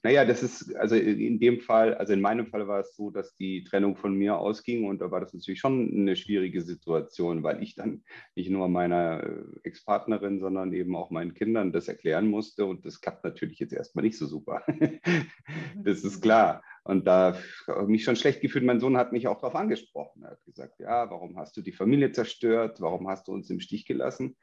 [0.07, 3.35] naja, das ist, also in dem Fall, also in meinem Fall war es so, dass
[3.35, 7.61] die Trennung von mir ausging und da war das natürlich schon eine schwierige Situation, weil
[7.61, 8.03] ich dann
[8.33, 13.01] nicht nur meiner äh, Ex-Partnerin, sondern eben auch meinen Kindern das erklären musste und das
[13.01, 14.63] klappt natürlich jetzt erstmal nicht so super.
[15.83, 16.63] das ist klar.
[16.85, 17.37] Und da
[17.67, 18.63] habe ich mich schon schlecht gefühlt.
[18.63, 20.23] Mein Sohn hat mich auch darauf angesprochen.
[20.23, 22.79] Er hat gesagt, ja, warum hast du die Familie zerstört?
[22.79, 24.37] Warum hast du uns im Stich gelassen?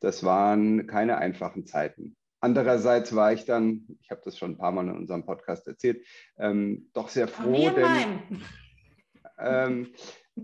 [0.00, 2.16] Das waren keine einfachen Zeiten.
[2.40, 6.04] Andererseits war ich dann, ich habe das schon ein paar Mal in unserem Podcast erzählt,
[6.38, 8.42] ähm, doch sehr froh, denn
[9.38, 9.88] ähm,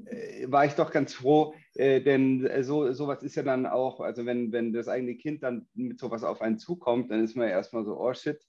[0.05, 4.01] äh, war ich doch ganz froh, äh, denn äh, so sowas ist ja dann auch,
[4.01, 7.49] also wenn, wenn das eigene Kind dann mit sowas auf einen zukommt, dann ist man
[7.49, 8.41] ja erstmal so, oh shit.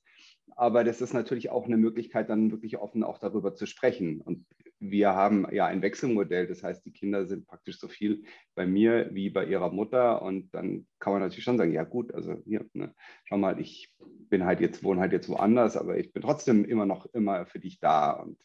[0.55, 4.21] Aber das ist natürlich auch eine Möglichkeit, dann wirklich offen auch darüber zu sprechen.
[4.21, 4.45] Und
[4.79, 8.23] wir haben ja ein Wechselmodell, das heißt, die Kinder sind praktisch so viel
[8.55, 10.21] bei mir wie bei ihrer Mutter.
[10.21, 12.93] Und dann kann man natürlich schon sagen, ja gut, also hier, ne,
[13.25, 13.93] schau mal, ich
[14.29, 17.59] bin halt jetzt, wohne halt jetzt woanders, aber ich bin trotzdem immer noch immer für
[17.59, 18.11] dich da.
[18.11, 18.37] Und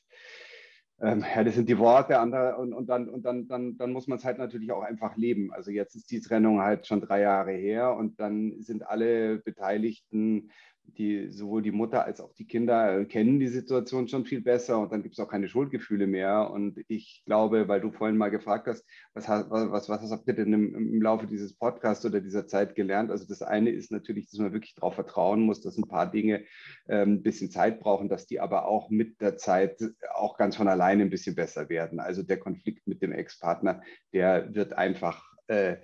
[1.02, 4.06] ähm, ja, das sind die Worte andere, und, und, dann, und dann, dann, dann muss
[4.06, 5.52] man es halt natürlich auch einfach leben.
[5.52, 10.50] Also jetzt ist die Trennung halt schon drei Jahre her und dann sind alle Beteiligten
[10.98, 14.78] die, sowohl die Mutter als auch die Kinder äh, kennen die Situation schon viel besser
[14.78, 16.50] und dann gibt es auch keine Schuldgefühle mehr.
[16.50, 20.52] Und ich glaube, weil du vorhin mal gefragt hast, was, was, was, habt ihr denn
[20.52, 23.10] im, im, Laufe dieses Podcasts oder dieser Zeit gelernt?
[23.10, 26.44] Also das eine ist natürlich, dass man wirklich darauf vertrauen muss, dass ein paar Dinge
[26.88, 29.82] ähm, ein bisschen Zeit brauchen, dass die aber auch mit der Zeit
[30.14, 32.00] auch ganz von alleine ein bisschen besser werden.
[32.00, 35.24] Also der Konflikt mit dem Ex-Partner, der wird einfach...
[35.46, 35.76] Äh,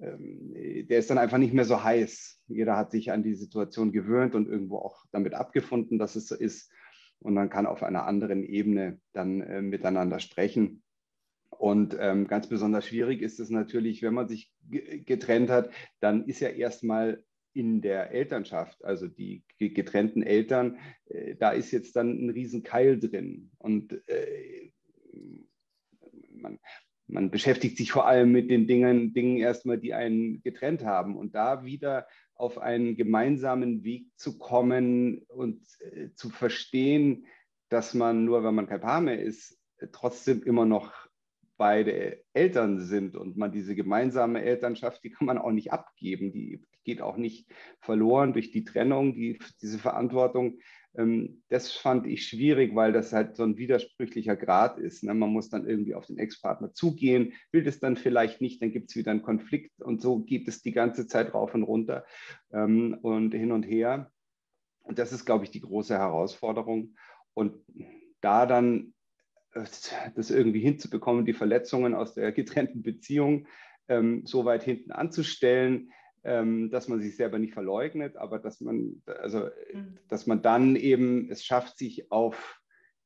[0.00, 2.40] der ist dann einfach nicht mehr so heiß.
[2.46, 6.36] Jeder hat sich an die Situation gewöhnt und irgendwo auch damit abgefunden, dass es so
[6.36, 6.70] ist.
[7.20, 10.82] Und man kann auf einer anderen Ebene dann äh, miteinander sprechen.
[11.50, 15.70] Und ähm, ganz besonders schwierig ist es natürlich, wenn man sich getrennt hat,
[16.00, 17.24] dann ist ja erstmal
[17.54, 23.50] in der Elternschaft, also die getrennten Eltern, äh, da ist jetzt dann ein Riesenkeil drin.
[23.58, 24.70] Und äh,
[26.30, 26.60] man,
[27.08, 31.16] man beschäftigt sich vor allem mit den Dingen, Dingen erstmal, die einen getrennt haben.
[31.16, 37.26] Und da wieder auf einen gemeinsamen Weg zu kommen und äh, zu verstehen,
[37.68, 39.58] dass man nur, wenn man kein Paar mehr ist,
[39.92, 40.92] trotzdem immer noch
[41.56, 46.62] beide Eltern sind und man diese gemeinsame Elternschaft, die kann man auch nicht abgeben, die
[46.88, 47.46] geht auch nicht
[47.80, 50.58] verloren durch die Trennung, die, diese Verantwortung
[50.96, 55.04] ähm, das fand ich schwierig, weil das halt so ein widersprüchlicher Grad ist.
[55.04, 55.14] Ne?
[55.14, 58.90] Man muss dann irgendwie auf den Ex-Partner zugehen, will das dann vielleicht nicht, dann gibt
[58.90, 62.04] es wieder einen Konflikt und so geht es die ganze Zeit rauf und runter
[62.52, 64.10] ähm, und hin und her.
[64.82, 66.94] Und das ist, glaube ich, die große Herausforderung.
[67.34, 67.54] Und
[68.20, 68.94] da dann
[69.52, 69.64] äh,
[70.16, 73.46] das irgendwie hinzubekommen, die Verletzungen aus der getrennten Beziehung
[73.88, 75.92] ähm, so weit hinten anzustellen,
[76.24, 79.98] ähm, dass man sich selber nicht verleugnet, aber dass man, also, mhm.
[80.08, 82.60] dass man dann eben es schafft, sich auf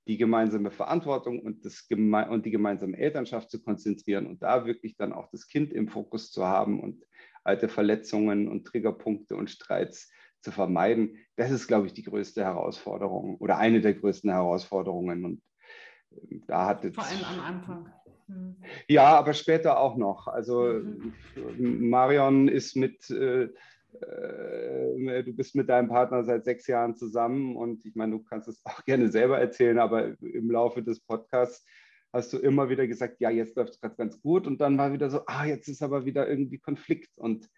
[0.09, 4.97] die gemeinsame Verantwortung und, das geme und die gemeinsame Elternschaft zu konzentrieren und da wirklich
[4.97, 7.05] dann auch das Kind im Fokus zu haben und
[7.45, 10.11] alte Verletzungen und Triggerpunkte und Streits
[10.41, 11.19] zu vermeiden.
[11.37, 15.25] Das ist, glaube ich, die größte Herausforderung oder eine der größten Herausforderungen.
[15.25, 15.43] Und
[16.11, 17.93] ähm, da hat Vor allem am Anfang.
[18.33, 18.57] Mhm.
[18.89, 20.27] Ja, aber später auch noch.
[20.27, 21.89] Also mhm.
[21.89, 23.49] Marion ist mit, äh,
[24.01, 28.49] äh, du bist mit deinem Partner seit sechs Jahren zusammen und ich meine, du kannst
[28.49, 31.67] es auch gerne selber erzählen, aber im Laufe des Podcasts
[32.13, 34.93] hast du immer wieder gesagt, ja, jetzt läuft es gerade ganz gut und dann war
[34.93, 37.49] wieder so, ah, jetzt ist aber wieder irgendwie Konflikt und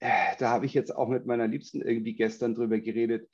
[0.00, 3.28] äh, da habe ich jetzt auch mit meiner Liebsten irgendwie gestern drüber geredet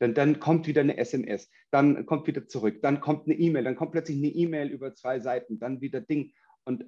[0.00, 3.76] dann, dann kommt wieder eine SMS, dann kommt wieder zurück, dann kommt eine E-Mail, dann
[3.76, 6.32] kommt plötzlich eine E-Mail über zwei Seiten, dann wieder Ding.
[6.64, 6.86] Und,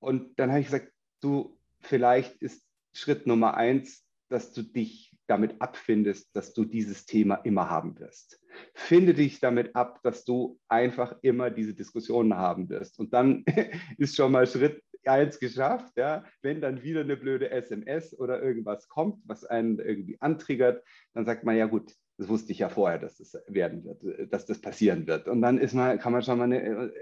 [0.00, 2.62] und dann habe ich gesagt, du, vielleicht ist
[2.92, 8.40] Schritt Nummer eins, dass du dich damit abfindest, dass du dieses Thema immer haben wirst.
[8.74, 12.98] Finde dich damit ab, dass du einfach immer diese Diskussionen haben wirst.
[12.98, 13.44] Und dann
[13.98, 15.96] ist schon mal Schritt eins geschafft.
[15.96, 16.24] Ja?
[16.42, 20.84] Wenn dann wieder eine blöde SMS oder irgendwas kommt, was einen irgendwie antriggert,
[21.14, 24.46] dann sagt man, ja gut, das wusste ich ja vorher, dass das werden wird, dass
[24.46, 25.28] das passieren wird.
[25.28, 26.92] Und dann ist man, kann man schon mal eine,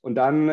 [0.00, 0.50] und dann,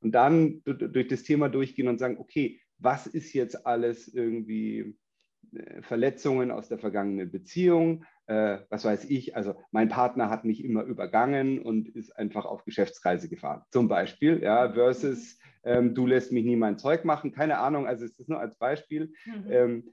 [0.00, 4.96] und dann durch das Thema durchgehen und sagen, okay, was ist jetzt alles irgendwie
[5.54, 8.04] äh, Verletzungen aus der vergangenen Beziehung?
[8.26, 12.64] Äh, was weiß ich, also mein Partner hat mich immer übergangen und ist einfach auf
[12.64, 17.58] Geschäftsreise gefahren, zum Beispiel, ja, versus ähm, du lässt mich nie mein Zeug machen, keine
[17.58, 19.12] Ahnung, also es ist nur als Beispiel.
[19.26, 19.46] Mhm.
[19.50, 19.84] Ähm,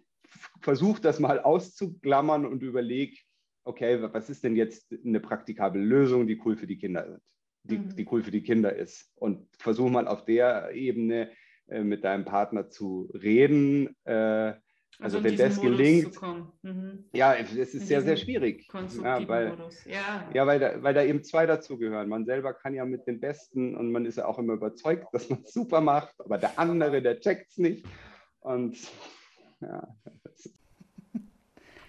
[0.61, 3.24] versuch das mal auszuklammern und überleg,
[3.65, 7.21] okay, was ist denn jetzt eine praktikable Lösung, die cool für die Kinder ist,
[7.63, 7.95] die, mhm.
[7.95, 9.11] die cool für die Kinder ist.
[9.15, 11.31] Und versuch mal auf der Ebene
[11.67, 13.95] äh, mit deinem Partner zu reden.
[14.05, 14.53] Äh,
[14.97, 16.21] also, also wenn das Modus gelingt,
[16.61, 17.05] mhm.
[17.13, 18.65] ja, es ist sehr, sehr schwierig.
[19.03, 20.29] Ja, weil, ja.
[20.33, 22.07] ja weil, da, weil da eben zwei dazugehören.
[22.07, 25.29] Man selber kann ja mit dem Besten und man ist ja auch immer überzeugt, dass
[25.29, 27.85] man es super macht, aber der andere, der checkt es nicht.
[28.39, 28.77] Und
[29.59, 29.87] ja,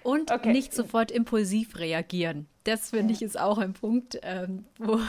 [0.07, 0.53] und okay.
[0.53, 2.47] nicht sofort impulsiv reagieren.
[2.63, 5.01] Das finde ich ist auch ein Punkt, ähm, wo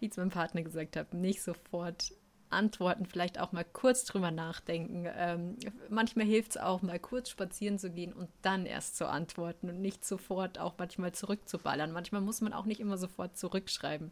[0.00, 2.12] ich zu meinem Partner gesagt habe, nicht sofort
[2.48, 5.06] antworten, vielleicht auch mal kurz drüber nachdenken.
[5.16, 5.56] Ähm,
[5.88, 9.80] manchmal hilft es auch mal kurz spazieren zu gehen und dann erst zu antworten und
[9.80, 11.92] nicht sofort auch manchmal zurückzuballern.
[11.92, 14.10] Manchmal muss man auch nicht immer sofort zurückschreiben.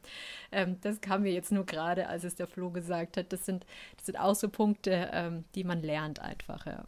[0.53, 3.33] Ähm, das kam mir jetzt nur gerade, als es der Flo gesagt hat.
[3.33, 6.87] Das sind, das sind auch so Punkte, ähm, die man lernt einfach, ja.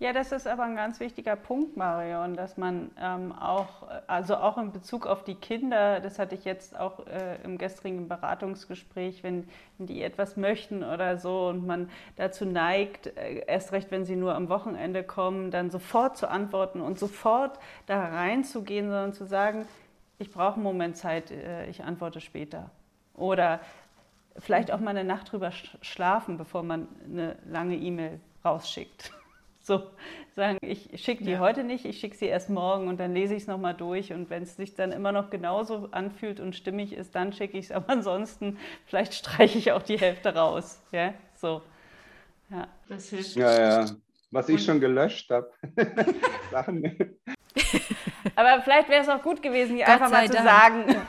[0.00, 4.56] Ja, das ist aber ein ganz wichtiger Punkt, Marion, dass man ähm, auch, also auch
[4.56, 9.46] in Bezug auf die Kinder, das hatte ich jetzt auch äh, im gestrigen Beratungsgespräch, wenn,
[9.76, 14.16] wenn, die etwas möchten oder so und man dazu neigt, äh, erst recht, wenn sie
[14.16, 19.66] nur am Wochenende kommen, dann sofort zu antworten und sofort da reinzugehen, sondern zu sagen,
[20.18, 22.70] ich brauche einen Moment Zeit, äh, ich antworte später.
[23.12, 23.60] Oder
[24.38, 29.12] vielleicht auch mal eine Nacht drüber schlafen, bevor man eine lange E-Mail rausschickt.
[29.70, 29.88] So
[30.34, 31.38] sagen, ich schicke die ja.
[31.38, 34.12] heute nicht, ich schicke sie erst morgen und dann lese ich es nochmal durch.
[34.12, 37.66] Und wenn es sich dann immer noch genauso anfühlt und stimmig ist, dann schicke ich
[37.66, 37.70] es.
[37.70, 40.82] Aber ansonsten, vielleicht streiche ich auch die Hälfte raus.
[40.90, 41.62] Ja, so.
[42.50, 43.36] Ja, das hilft.
[43.36, 43.86] Ja, ja.
[44.32, 45.52] Was ich schon gelöscht habe.
[48.34, 50.90] Aber vielleicht wäre es auch gut gewesen, hier einfach mal zu Dank.
[50.90, 51.06] sagen.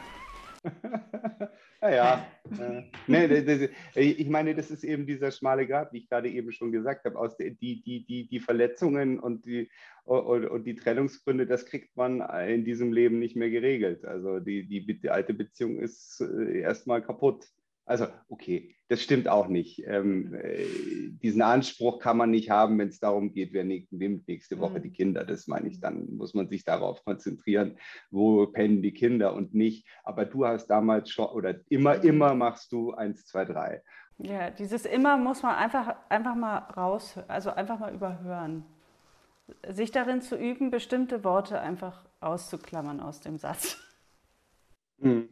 [1.81, 2.27] Naja,
[2.59, 6.51] äh, nee, das, ich meine, das ist eben dieser schmale Grad, wie ich gerade eben
[6.51, 9.67] schon gesagt habe, aus die, die, die, die Verletzungen und die,
[10.03, 14.05] und, und, die Trennungsgründe, das kriegt man in diesem Leben nicht mehr geregelt.
[14.05, 17.47] Also die, die, die alte Beziehung ist äh, erstmal kaputt.
[17.91, 19.83] Also, okay, das stimmt auch nicht.
[19.85, 20.65] Ähm, äh,
[21.21, 24.83] diesen Anspruch kann man nicht haben, wenn es darum geht, wer nimmt nächste Woche mhm.
[24.83, 25.25] die Kinder.
[25.25, 27.77] Das meine ich, dann muss man sich darauf konzentrieren,
[28.09, 29.85] wo pennen die Kinder und nicht.
[30.05, 32.03] Aber du hast damals schon, oder immer, mhm.
[32.03, 33.83] immer machst du eins, zwei, drei.
[34.19, 38.63] Ja, dieses immer muss man einfach, einfach mal raus, also einfach mal überhören.
[39.67, 43.83] Sich darin zu üben, bestimmte Worte einfach auszuklammern aus dem Satz.
[44.97, 45.27] Mhm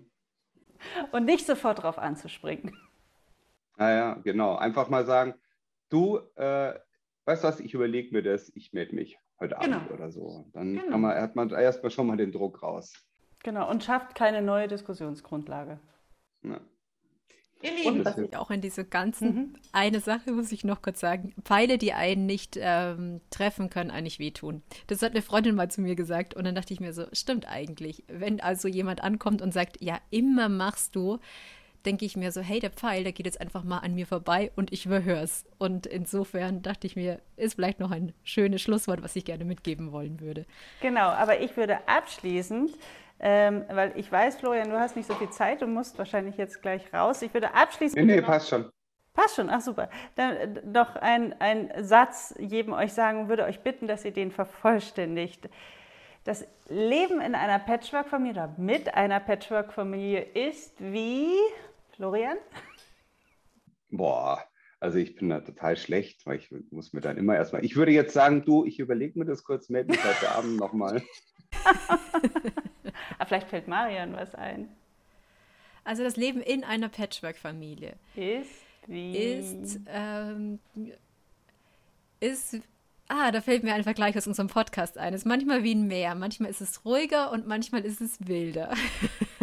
[1.12, 2.76] und nicht sofort drauf anzuspringen.
[3.78, 4.56] Naja, genau.
[4.56, 5.36] Einfach mal sagen,
[5.90, 6.74] du, äh,
[7.26, 9.78] weißt du was, ich überlege mir das, ich melde mich heute genau.
[9.78, 10.50] Abend oder so.
[10.54, 10.98] Dann genau.
[10.98, 12.94] man, hat man erstmal schon mal den Druck raus.
[13.44, 15.80] Genau, und schafft keine neue Diskussionsgrundlage.
[16.44, 16.60] Ja.
[17.86, 19.54] Und was ich auch in diese ganzen, mhm.
[19.74, 24.20] eine Sache muss ich noch kurz sagen, Pfeile, die einen nicht ähm, treffen, können eigentlich
[24.20, 24.62] wehtun.
[24.88, 27.48] Das hat eine Freundin mal zu mir gesagt und dann dachte ich mir so, stimmt
[27.48, 28.04] eigentlich.
[28.08, 31.20] Wenn also jemand ankommt und sagt, ja, immer machst du,
[31.86, 34.52] denke ich mir so, hey, der Pfeil, der geht jetzt einfach mal an mir vorbei
[34.56, 35.46] und ich überhör's.
[35.58, 39.92] Und insofern dachte ich mir, ist vielleicht noch ein schönes Schlusswort, was ich gerne mitgeben
[39.92, 40.46] wollen würde.
[40.82, 42.72] Genau, aber ich würde abschließend
[43.20, 46.62] ähm, weil ich weiß, Florian, du hast nicht so viel Zeit, du musst wahrscheinlich jetzt
[46.62, 47.22] gleich raus.
[47.22, 48.06] Ich würde abschließend.
[48.06, 48.70] Nee, nee, passt schon.
[49.14, 49.90] Passt schon, ach super.
[50.16, 54.32] Dann äh, noch ein, ein Satz jedem euch sagen, würde euch bitten, dass ihr den
[54.32, 55.50] vervollständigt.
[56.24, 61.34] Das Leben in einer Patchwork-Familie oder mit einer Patchwork-Familie ist wie,
[61.96, 62.38] Florian?
[63.90, 64.44] Boah,
[64.80, 67.66] also ich bin da total schlecht, weil ich muss mir dann immer erstmal.
[67.66, 71.04] Ich würde jetzt sagen, du, ich überlege mir das kurz, melde mich heute Abend nochmal.
[73.18, 74.70] Aber vielleicht fällt Marian was ein.
[75.84, 78.50] Also das Leben in einer Patchwork-Familie ist
[78.88, 80.60] wie ist ähm,
[82.20, 82.60] ist
[83.12, 85.16] Ah, da fällt mir ein Vergleich aus unserem Podcast ein.
[85.16, 86.14] Es ist manchmal wie ein Meer.
[86.14, 88.72] Manchmal ist es ruhiger und manchmal ist es wilder.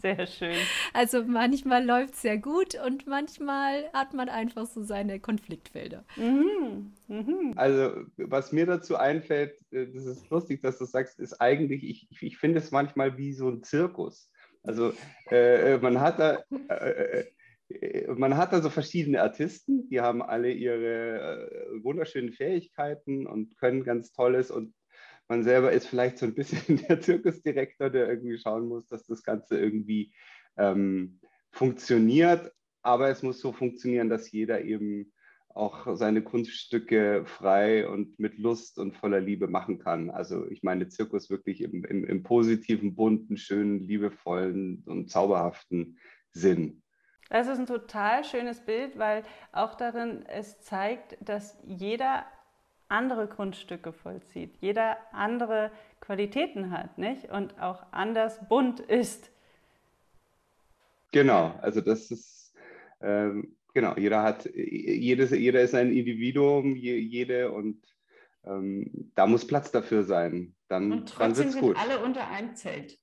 [0.00, 0.54] Sehr schön.
[0.92, 6.04] Also manchmal läuft es sehr gut und manchmal hat man einfach so seine Konfliktfelder.
[6.16, 6.92] Mhm.
[7.08, 7.52] Mhm.
[7.56, 12.08] Also was mir dazu einfällt, äh, das ist lustig, dass du sagst, ist eigentlich, ich,
[12.20, 14.30] ich finde es manchmal wie so ein Zirkus.
[14.62, 14.92] Also
[15.30, 16.42] äh, äh man hat da...
[16.68, 17.24] Äh,
[17.68, 23.56] äh, man hat da so verschiedene Artisten, die haben alle ihre äh, wunderschönen Fähigkeiten und
[23.58, 24.74] können ganz Tolles und
[25.28, 29.22] man selber ist vielleicht so ein bisschen der Zirkusdirektor, der irgendwie schauen muss, dass das
[29.22, 30.12] Ganze irgendwie
[30.56, 31.20] ähm,
[31.50, 32.52] funktioniert.
[32.82, 35.12] Aber es muss so funktionieren, dass jeder eben
[35.48, 40.08] auch seine Kunststücke frei und mit Lust und voller Liebe machen kann.
[40.08, 45.98] Also ich meine Zirkus wirklich im, im, im positiven, bunten, schönen, liebevollen und zauberhaften
[46.30, 46.82] Sinn.
[47.28, 49.22] Das ist ein total schönes Bild, weil
[49.52, 52.24] auch darin es zeigt, dass jeder
[52.88, 55.70] andere Grundstücke vollzieht, jeder andere
[56.00, 57.30] Qualitäten hat, nicht?
[57.30, 59.30] Und auch anders bunt ist.
[61.12, 62.54] Genau, also das ist,
[63.00, 67.82] ähm, genau, jeder hat, jedes, jeder ist ein Individuum, jede und
[68.44, 70.54] ähm, da muss Platz dafür sein.
[70.68, 71.76] Dann, und trotzdem sind gut.
[71.78, 72.98] alle unter einem Zelt.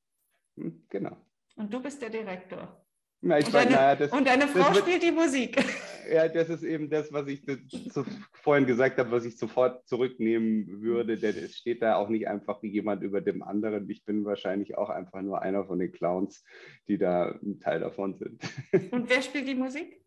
[0.55, 1.17] Hm, genau.
[1.55, 2.85] Und du bist der Direktor.
[3.21, 5.63] Na, und, deine, naja, das, und, deine, Frau wird, spielt die Musik.
[6.11, 8.03] Ja, das ist eben das, was ich zu,
[8.33, 12.61] vorhin gesagt habe, was ich sofort zurücknehmen würde, denn es steht da auch nicht einfach
[12.63, 13.89] jemand über dem anderen.
[13.89, 16.43] Ich bin wahrscheinlich auch einfach nur einer von den Clowns,
[16.87, 18.41] die da ein Teil davon sind.
[18.91, 20.01] Und wer spielt die Musik?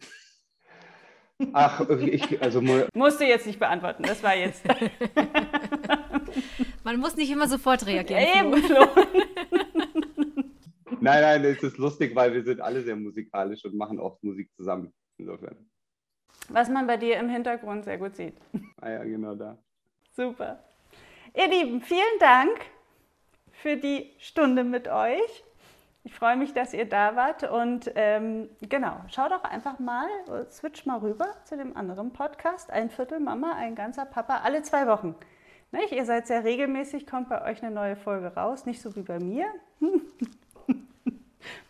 [1.52, 2.60] Ach, ich, also.
[2.60, 4.64] Musst du jetzt nicht beantworten, das war jetzt.
[6.84, 8.22] Man muss nicht immer sofort reagieren.
[8.22, 8.50] Eben.
[11.00, 14.50] Nein, nein, es ist lustig, weil wir sind alle sehr musikalisch und machen oft Musik
[14.56, 14.92] zusammen.
[15.16, 15.70] Insofern.
[16.48, 18.36] Was man bei dir im Hintergrund sehr gut sieht.
[18.80, 19.58] Ah ja, genau da.
[20.12, 20.58] Super.
[21.34, 22.58] Ihr Lieben, vielen Dank
[23.52, 25.44] für die Stunde mit euch.
[26.04, 30.08] Ich freue mich, dass ihr da wart und ähm, genau, schaut doch einfach mal,
[30.50, 32.70] switch mal rüber zu dem anderen Podcast.
[32.70, 35.14] Ein Viertel Mama, ein ganzer Papa, alle zwei Wochen.
[35.70, 35.92] Nicht?
[35.92, 39.18] Ihr seid sehr regelmäßig, kommt bei euch eine neue Folge raus, nicht so wie bei
[39.18, 39.46] mir.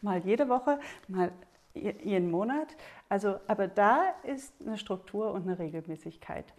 [0.02, 1.32] mal jede Woche, mal
[1.74, 2.76] jeden Monat.
[3.08, 6.52] Also, aber da ist eine Struktur und eine Regelmäßigkeit.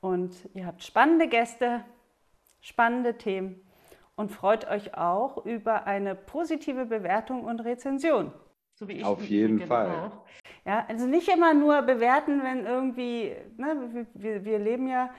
[0.00, 1.84] Und ihr habt spannende Gäste,
[2.60, 3.60] spannende Themen
[4.16, 8.32] und freut euch auch über eine positive Bewertung und Rezension.
[8.74, 9.90] So wie ich Auf jeden Fall.
[9.90, 10.24] Auch.
[10.64, 15.10] Ja, also nicht immer nur bewerten, wenn irgendwie, ne, wir, wir leben ja,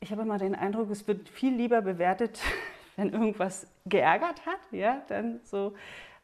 [0.00, 2.40] ich habe immer den Eindruck, es wird viel lieber bewertet,
[2.96, 5.74] wenn irgendwas geärgert hat, ja, dann so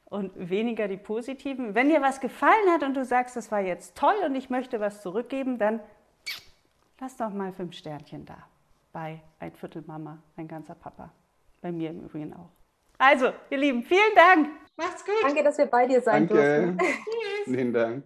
[0.06, 1.74] und weniger die positiven.
[1.74, 4.80] Wenn dir was gefallen hat und du sagst, das war jetzt toll und ich möchte
[4.80, 5.80] was zurückgeben, dann
[7.00, 8.38] lass doch mal fünf Sternchen da.
[8.92, 11.10] Bei ein Viertel Mama, ein ganzer Papa.
[11.60, 12.48] Bei mir im Übrigen auch.
[12.98, 14.48] Also, ihr Lieben, vielen Dank.
[14.76, 15.14] Macht's gut.
[15.22, 16.74] Danke, dass wir bei dir sein Danke.
[16.76, 16.94] durften.
[17.44, 18.04] Vielen Dank.